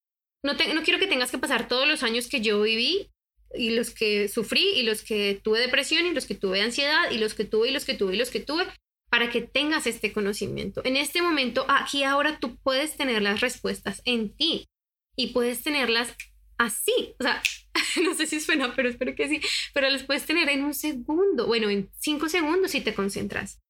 no, 0.44 0.54
no 0.54 0.84
quiero 0.84 1.00
que 1.00 1.08
tengas 1.08 1.32
que 1.32 1.38
pasar 1.38 1.68
todos 1.68 1.88
los 1.88 2.04
años 2.04 2.28
que 2.28 2.42
yo 2.42 2.62
viví 2.62 3.10
y 3.56 3.72
los 3.72 3.92
que 3.92 4.28
sufrí 4.28 4.74
y 4.76 4.84
los 4.84 5.02
que 5.02 5.40
tuve 5.44 5.60
depresión 5.60 6.06
y 6.06 6.12
los 6.12 6.26
que 6.26 6.36
tuve 6.36 6.62
ansiedad 6.62 7.10
y 7.12 7.18
los 7.18 7.34
que 7.34 7.46
tuve 7.46 7.70
y 7.70 7.72
los 7.72 7.86
que 7.86 7.94
tuve 7.94 8.16
y 8.16 8.18
los 8.18 8.30
que 8.30 8.42
tuve 8.42 8.66
para 9.14 9.30
que 9.30 9.42
tengas 9.42 9.86
este 9.86 10.12
conocimiento. 10.12 10.82
En 10.86 10.98
este 10.98 11.22
momento, 11.22 11.68
aquí 11.70 12.04
ahora 12.04 12.40
tú 12.40 12.58
puedes 12.64 12.98
tener 12.98 13.22
las 13.22 13.42
respuestas 13.42 14.02
en 14.06 14.36
ti 14.36 14.68
y 15.16 15.34
puedes 15.34 15.62
tenerlas 15.62 16.16
así. 16.58 17.14
O 17.20 17.24
sea, 17.24 17.40
no 18.04 18.16
sé 18.16 18.26
si 18.26 18.40
suena, 18.40 18.76
pero 18.76 18.90
espero 18.90 19.14
que 19.14 19.30
sí. 19.30 19.40
Pero 19.72 19.88
las 19.92 20.02
puedes 20.02 20.26
tener 20.26 20.50
en 20.50 20.64
un 20.64 20.74
segundo, 20.74 21.46
bueno, 21.46 21.70
en 21.70 21.92
cinco 21.96 22.28
segundos 22.28 22.72
si 22.72 22.82
te 22.82 22.96
concentras. 22.96 23.62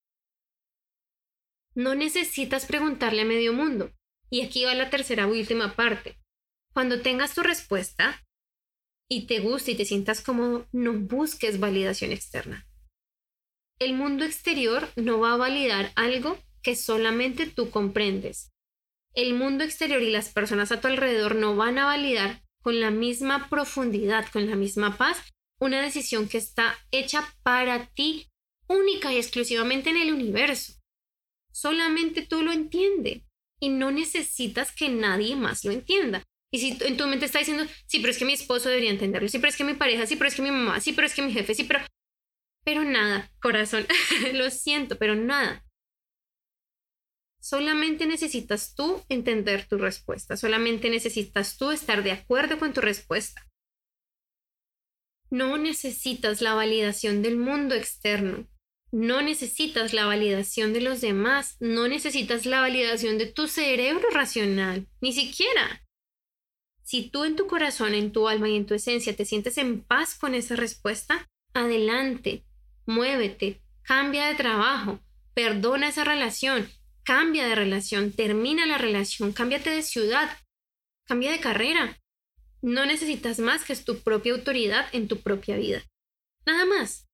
No 1.75 1.93
necesitas 1.93 2.65
preguntarle 2.65 3.23
a 3.23 3.25
medio 3.25 3.51
mundo. 3.51 3.91
Y 4.29 4.43
aquí 4.43 4.63
va 4.63 4.73
la 4.73 4.89
tercera 4.89 5.27
última 5.27 5.75
parte. 5.75 6.21
Cuando 6.73 7.01
tengas 7.01 7.36
tu 7.36 7.43
respuesta 7.43 8.23
y 9.10 9.27
te 9.27 9.41
guste 9.41 9.71
y 9.71 9.75
te 9.75 9.84
sientas 9.84 10.21
cómodo, 10.21 10.69
no 10.71 10.93
busques 10.93 11.60
validación 11.60 12.13
externa. 12.13 12.65
El 13.83 13.95
mundo 13.95 14.23
exterior 14.23 14.87
no 14.95 15.19
va 15.19 15.33
a 15.33 15.37
validar 15.37 15.91
algo 15.95 16.39
que 16.61 16.73
solamente 16.73 17.47
tú 17.47 17.69
comprendes. 17.69 18.49
El 19.13 19.33
mundo 19.33 19.65
exterior 19.65 20.01
y 20.01 20.09
las 20.09 20.29
personas 20.29 20.71
a 20.71 20.79
tu 20.79 20.87
alrededor 20.87 21.35
no 21.35 21.57
van 21.57 21.77
a 21.77 21.85
validar 21.85 22.41
con 22.61 22.79
la 22.79 22.91
misma 22.91 23.49
profundidad, 23.49 24.25
con 24.31 24.49
la 24.49 24.55
misma 24.55 24.95
paz, 24.95 25.17
una 25.59 25.81
decisión 25.81 26.29
que 26.29 26.37
está 26.37 26.79
hecha 26.91 27.27
para 27.43 27.87
ti, 27.87 28.29
única 28.67 29.11
y 29.11 29.17
exclusivamente 29.17 29.89
en 29.89 29.97
el 29.97 30.13
universo. 30.13 30.75
Solamente 31.51 32.21
tú 32.21 32.41
lo 32.41 32.53
entiendes 32.53 33.23
y 33.59 33.67
no 33.67 33.91
necesitas 33.91 34.71
que 34.71 34.87
nadie 34.87 35.35
más 35.35 35.65
lo 35.65 35.73
entienda. 35.73 36.23
Y 36.53 36.59
si 36.59 36.77
en 36.85 36.95
tu 36.95 37.05
mente 37.05 37.25
está 37.25 37.39
diciendo, 37.39 37.65
sí, 37.85 37.99
pero 37.99 38.11
es 38.11 38.17
que 38.17 38.23
mi 38.23 38.33
esposo 38.33 38.69
debería 38.69 38.91
entenderlo, 38.91 39.27
sí, 39.27 39.39
pero 39.39 39.49
es 39.49 39.57
que 39.57 39.65
mi 39.65 39.73
pareja, 39.73 40.05
sí, 40.05 40.15
pero 40.15 40.29
es 40.29 40.35
que 40.35 40.41
mi 40.41 40.51
mamá, 40.51 40.79
sí, 40.79 40.93
pero 40.93 41.05
es 41.05 41.13
que 41.13 41.21
mi 41.21 41.33
jefe, 41.33 41.53
sí, 41.53 41.65
pero... 41.65 41.81
Pero 42.63 42.84
nada, 42.84 43.32
corazón, 43.41 43.86
lo 44.34 44.49
siento, 44.49 44.97
pero 44.97 45.15
nada. 45.15 45.65
Solamente 47.39 48.06
necesitas 48.06 48.73
tú 48.73 49.04
entender 49.10 49.67
tu 49.67 49.78
respuesta, 49.78 50.38
solamente 50.38 50.89
necesitas 50.89 51.58
tú 51.58 51.71
estar 51.71 52.02
de 52.02 52.13
acuerdo 52.13 52.58
con 52.58 52.73
tu 52.73 52.80
respuesta. 52.80 53.45
No 55.30 55.58
necesitas 55.58 56.41
la 56.41 56.54
validación 56.54 57.21
del 57.21 57.38
mundo 57.38 57.76
externo, 57.76 58.47
no 58.93 59.21
necesitas 59.21 59.91
la 59.91 60.06
validación 60.06 60.71
de 60.71 60.80
los 60.80 61.02
demás, 61.02 61.58
no 61.60 61.88
necesitas 61.88 62.45
la 62.45 62.62
validación 62.62 63.17
de 63.17 63.26
tu 63.26 63.47
cerebro 63.47 64.08
racional, 64.12 64.88
ni 65.02 65.12
siquiera. 65.12 65.84
Si 66.84 67.10
tú 67.10 67.26
en 67.26 67.36
tu 67.36 67.47
corazón, 67.47 67.95
en 67.95 68.12
tu 68.12 68.28
alma 68.28 68.47
y 68.49 68.56
en 68.56 68.67
tu 68.67 68.76
esencia 68.76 69.15
te 69.15 69.26
sientes 69.26 69.58
en 69.58 69.82
paz 69.82 70.15
con 70.15 70.36
esa 70.36 70.56
respuesta, 70.56 71.28
adelante, 71.54 72.45
muévete, 72.85 73.61
cambia 73.83 74.27
de 74.27 74.35
trabajo, 74.35 74.99
perdona 75.33 75.89
esa 75.89 76.03
relación, 76.03 76.69
cambia 77.03 77.45
de 77.47 77.55
relación, 77.55 78.11
termina 78.11 78.65
la 78.65 78.77
relación, 78.77 79.33
cámbiate 79.33 79.69
de 79.69 79.81
ciudad, 79.81 80.37
cambia 81.05 81.31
de 81.31 81.39
carrera. 81.39 81.99
No 82.61 82.85
necesitas 82.85 83.39
más 83.39 83.65
que 83.65 83.75
tu 83.75 83.99
propia 83.99 84.33
autoridad 84.33 84.87
en 84.93 85.07
tu 85.07 85.19
propia 85.19 85.57
vida. 85.57 85.83
Nada 86.45 86.65
más. 86.65 87.09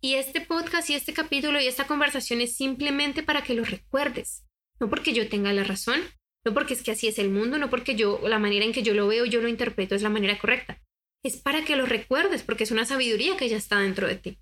Y 0.00 0.16
este 0.16 0.42
podcast 0.42 0.90
y 0.90 0.94
este 0.94 1.14
capítulo 1.14 1.60
y 1.60 1.66
esta 1.66 1.86
conversación 1.86 2.42
es 2.42 2.54
simplemente 2.54 3.22
para 3.22 3.42
que 3.42 3.54
lo 3.54 3.64
recuerdes. 3.64 4.44
No 4.78 4.90
porque 4.90 5.14
yo 5.14 5.28
tenga 5.30 5.52
la 5.54 5.64
razón, 5.64 6.02
no 6.44 6.52
porque 6.52 6.74
es 6.74 6.82
que 6.82 6.90
así 6.90 7.08
es 7.08 7.18
el 7.18 7.30
mundo, 7.30 7.56
no 7.56 7.70
porque 7.70 7.94
yo, 7.94 8.20
la 8.28 8.38
manera 8.38 8.66
en 8.66 8.72
que 8.72 8.82
yo 8.82 8.92
lo 8.92 9.06
veo, 9.06 9.24
yo 9.24 9.40
lo 9.40 9.48
interpreto 9.48 9.94
es 9.94 10.02
la 10.02 10.10
manera 10.10 10.38
correcta. 10.38 10.82
Es 11.24 11.38
para 11.38 11.64
que 11.64 11.74
lo 11.74 11.86
recuerdes, 11.86 12.42
porque 12.42 12.64
es 12.64 12.70
una 12.70 12.84
sabiduría 12.84 13.36
que 13.36 13.48
ya 13.48 13.56
está 13.56 13.78
dentro 13.78 14.06
de 14.06 14.16
ti. 14.16 14.38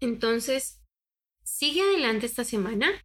Entonces, 0.00 0.80
sigue 1.44 1.82
adelante 1.82 2.26
esta 2.26 2.44
semana. 2.44 3.04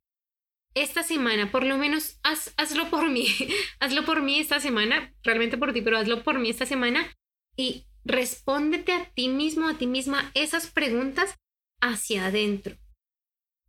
Esta 0.73 1.03
semana, 1.03 1.51
por 1.51 1.65
lo 1.65 1.77
menos, 1.77 2.19
hazlo 2.23 2.89
por 2.89 3.09
mí. 3.09 3.27
hazlo 3.79 4.05
por 4.05 4.21
mí 4.21 4.39
esta 4.39 4.61
semana, 4.61 5.13
realmente 5.23 5.57
por 5.57 5.73
ti, 5.73 5.81
pero 5.81 5.97
hazlo 5.97 6.23
por 6.23 6.39
mí 6.39 6.49
esta 6.49 6.65
semana 6.65 7.13
y 7.57 7.85
respóndete 8.05 8.93
a 8.93 9.05
ti 9.13 9.27
mismo, 9.27 9.67
a 9.67 9.77
ti 9.77 9.85
misma, 9.85 10.31
esas 10.33 10.71
preguntas 10.71 11.37
hacia 11.81 12.27
adentro. 12.27 12.77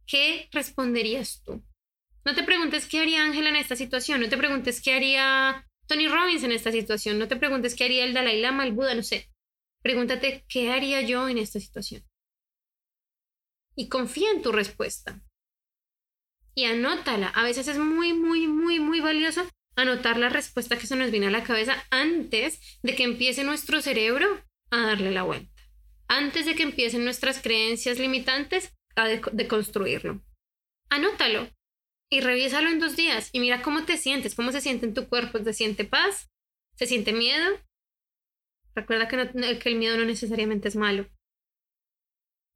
¿Qué 0.07 0.49
responderías 0.53 1.43
tú? 1.45 1.63
No 2.25 2.35
te 2.35 2.45
preguntes 2.45 2.87
qué 2.87 3.01
haría 3.01 3.25
Ángela 3.25 3.49
en 3.49 3.57
esta 3.57 3.75
situación, 3.75 4.21
no 4.21 4.29
te 4.29 4.37
preguntes 4.37 4.81
qué 4.81 4.95
haría 4.95 5.69
Tony 5.93 6.09
Robbins 6.09 6.43
en 6.43 6.53
esta 6.53 6.73
situación, 6.73 7.19
no 7.19 7.29
te 7.29 7.37
preguntes 7.37 7.75
qué 7.75 7.85
haría 7.85 8.05
el 8.05 8.15
Dalai 8.15 8.41
Lama, 8.41 8.65
el 8.65 8.73
Buda, 8.73 8.95
no 8.95 9.03
sé. 9.03 9.29
Pregúntate 9.83 10.43
qué 10.49 10.71
haría 10.71 11.03
yo 11.03 11.29
en 11.29 11.37
esta 11.37 11.61
situación 11.61 12.03
y 13.77 13.91
confía 13.91 14.31
en 14.31 14.41
tu 14.41 14.53
respuesta. 14.53 15.21
Y 16.55 16.65
anótala. 16.65 17.29
A 17.29 17.43
veces 17.43 17.69
es 17.69 17.77
muy, 17.77 18.15
muy, 18.15 18.47
muy, 18.47 18.81
muy 18.81 19.01
valioso 19.03 19.47
anotar 19.77 20.17
la 20.17 20.31
respuesta 20.31 20.79
que 20.79 20.87
se 20.87 20.97
nos 20.97 21.11
viene 21.11 21.27
a 21.27 21.31
la 21.31 21.45
cabeza 21.45 21.85
antes 21.91 22.59
de 22.83 22.95
que 22.95 23.05
empiece 23.05 23.45
nuestro 23.45 23.83
cerebro 23.83 24.43
a 24.71 24.81
darle 24.81 25.11
la 25.11 25.25
vuelta. 25.25 25.63
Antes 26.09 26.47
de 26.47 26.55
que 26.55 26.63
empiecen 26.63 27.05
nuestras 27.05 27.43
creencias 27.43 27.99
limitantes 27.99 28.73
a 28.97 29.09
deconstruirlo. 29.09 30.23
Anótalo 30.89 31.51
y 32.13 32.21
revísalo 32.21 32.69
en 32.69 32.79
dos 32.79 32.95
días 32.95 33.31
y 33.33 33.41
mira 33.41 33.63
cómo 33.63 33.85
te 33.85 33.97
sientes, 33.97 34.35
cómo 34.35 34.53
se 34.53 34.61
siente 34.61 34.87
en 34.87 34.95
tu 34.95 35.09
cuerpo. 35.09 35.43
¿Se 35.43 35.55
siente 35.55 35.85
paz? 35.85 36.31
¿Se 36.77 36.87
siente 36.87 37.13
miedo? 37.13 37.59
Recuerda 38.75 39.09
que, 39.09 39.17
el 39.71 39.77
miedo 39.77 39.97
no 39.97 40.05
necesariamente 40.05 40.69
es 40.69 40.77
malo 40.77 41.09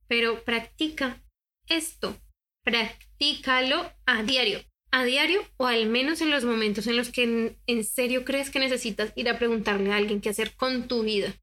pero 0.08 0.44
practica 0.44 1.22
esto, 1.68 2.16
practícalo 2.64 3.92
a 4.06 4.22
diario, 4.22 4.60
a 4.92 5.04
diario 5.04 5.42
o 5.56 5.66
al 5.66 5.86
menos 5.86 6.20
en 6.20 6.30
los 6.30 6.44
momentos 6.44 6.86
en 6.86 6.96
los 6.96 7.10
que 7.10 7.56
en, 7.66 7.84
serio 7.84 8.24
crees 8.24 8.50
que 8.50 8.58
necesitas 8.58 9.12
ir 9.16 9.28
a 9.28 9.38
preguntarle 9.38 9.92
a 9.92 9.96
alguien 9.96 10.20
qué 10.20 10.28
hacer 10.28 10.54
con 10.54 10.88
tu 10.88 11.02
vida. 11.02 11.34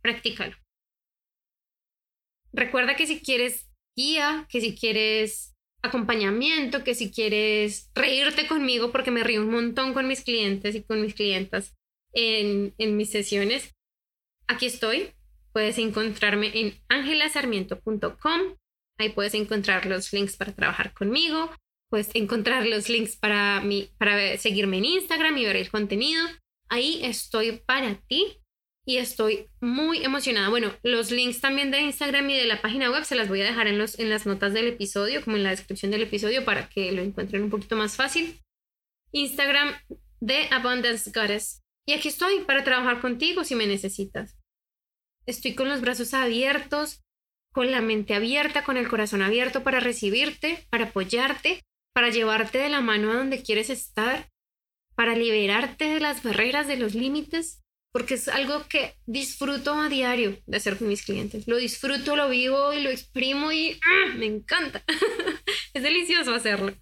Practícalo. 0.00 0.56
Recuerda 2.52 2.94
que 2.94 3.06
si 3.06 3.20
quieres 3.20 3.68
guía, 3.96 4.46
que 4.48 4.60
si 4.60 4.76
quieres 4.76 5.53
acompañamiento, 5.84 6.82
que 6.82 6.94
si 6.94 7.10
quieres 7.10 7.90
reírte 7.94 8.46
conmigo, 8.46 8.90
porque 8.90 9.10
me 9.10 9.22
río 9.22 9.42
un 9.42 9.50
montón 9.50 9.94
con 9.94 10.08
mis 10.08 10.22
clientes 10.22 10.74
y 10.74 10.82
con 10.82 11.02
mis 11.02 11.14
clientas 11.14 11.76
en, 12.12 12.74
en 12.78 12.96
mis 12.96 13.10
sesiones, 13.10 13.74
aquí 14.48 14.66
estoy. 14.66 15.10
Puedes 15.52 15.78
encontrarme 15.78 16.50
en 16.54 16.74
angelasarmiento.com. 16.88 18.40
Ahí 18.98 19.10
puedes 19.10 19.34
encontrar 19.34 19.86
los 19.86 20.12
links 20.12 20.36
para 20.36 20.54
trabajar 20.54 20.92
conmigo. 20.94 21.50
Puedes 21.90 22.10
encontrar 22.14 22.66
los 22.66 22.88
links 22.88 23.16
para, 23.16 23.60
mi, 23.60 23.90
para 23.98 24.36
seguirme 24.38 24.78
en 24.78 24.86
Instagram 24.86 25.36
y 25.38 25.44
ver 25.44 25.56
el 25.56 25.70
contenido. 25.70 26.24
Ahí 26.68 27.00
estoy 27.04 27.60
para 27.66 27.94
ti 28.08 28.40
y 28.86 28.98
estoy 28.98 29.48
muy 29.60 30.04
emocionada. 30.04 30.48
Bueno, 30.48 30.72
los 30.82 31.10
links 31.10 31.40
también 31.40 31.70
de 31.70 31.80
Instagram 31.80 32.28
y 32.30 32.36
de 32.36 32.46
la 32.46 32.60
página 32.60 32.90
web 32.90 33.04
se 33.04 33.14
las 33.14 33.28
voy 33.28 33.40
a 33.40 33.46
dejar 33.46 33.66
en, 33.66 33.78
los, 33.78 33.98
en 33.98 34.10
las 34.10 34.26
notas 34.26 34.52
del 34.52 34.68
episodio, 34.68 35.24
como 35.24 35.36
en 35.36 35.42
la 35.42 35.50
descripción 35.50 35.90
del 35.90 36.02
episodio, 36.02 36.44
para 36.44 36.68
que 36.68 36.92
lo 36.92 37.02
encuentren 37.02 37.42
un 37.42 37.50
poquito 37.50 37.76
más 37.76 37.96
fácil. 37.96 38.40
Instagram 39.12 39.74
de 40.20 40.48
Abundance 40.50 41.10
Goddess. 41.10 41.62
Y 41.86 41.92
aquí 41.92 42.08
estoy 42.08 42.40
para 42.40 42.64
trabajar 42.64 43.00
contigo 43.00 43.44
si 43.44 43.54
me 43.54 43.66
necesitas. 43.66 44.36
Estoy 45.26 45.54
con 45.54 45.68
los 45.68 45.80
brazos 45.80 46.12
abiertos, 46.12 47.02
con 47.52 47.70
la 47.70 47.80
mente 47.80 48.14
abierta, 48.14 48.64
con 48.64 48.76
el 48.76 48.88
corazón 48.88 49.22
abierto 49.22 49.62
para 49.62 49.80
recibirte, 49.80 50.66
para 50.70 50.86
apoyarte, 50.86 51.62
para 51.94 52.10
llevarte 52.10 52.58
de 52.58 52.68
la 52.68 52.80
mano 52.80 53.12
a 53.12 53.16
donde 53.16 53.42
quieres 53.42 53.70
estar, 53.70 54.28
para 54.94 55.14
liberarte 55.14 55.88
de 55.88 56.00
las 56.00 56.22
barreras, 56.22 56.66
de 56.66 56.76
los 56.76 56.94
límites, 56.94 57.63
porque 57.94 58.14
es 58.14 58.26
algo 58.26 58.66
que 58.68 58.96
disfruto 59.06 59.72
a 59.72 59.88
diario 59.88 60.36
de 60.46 60.56
hacer 60.56 60.76
con 60.78 60.88
mis 60.88 61.04
clientes. 61.04 61.46
Lo 61.46 61.58
disfruto, 61.58 62.16
lo 62.16 62.28
vivo 62.28 62.72
y 62.72 62.82
lo 62.82 62.90
exprimo 62.90 63.52
y 63.52 63.78
¡ah! 63.84 64.14
me 64.16 64.26
encanta. 64.26 64.82
es 65.74 65.80
delicioso 65.80 66.34
hacerlo. 66.34 66.74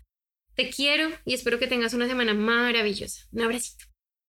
Te 0.55 0.71
quiero 0.71 1.11
y 1.27 1.35
espero 1.35 1.59
que 1.59 1.67
tengas 1.67 1.93
una 1.93 2.09
semana 2.09 2.33
maravillosa. 2.33 3.27
Un 3.31 3.43
abracito. 3.43 3.92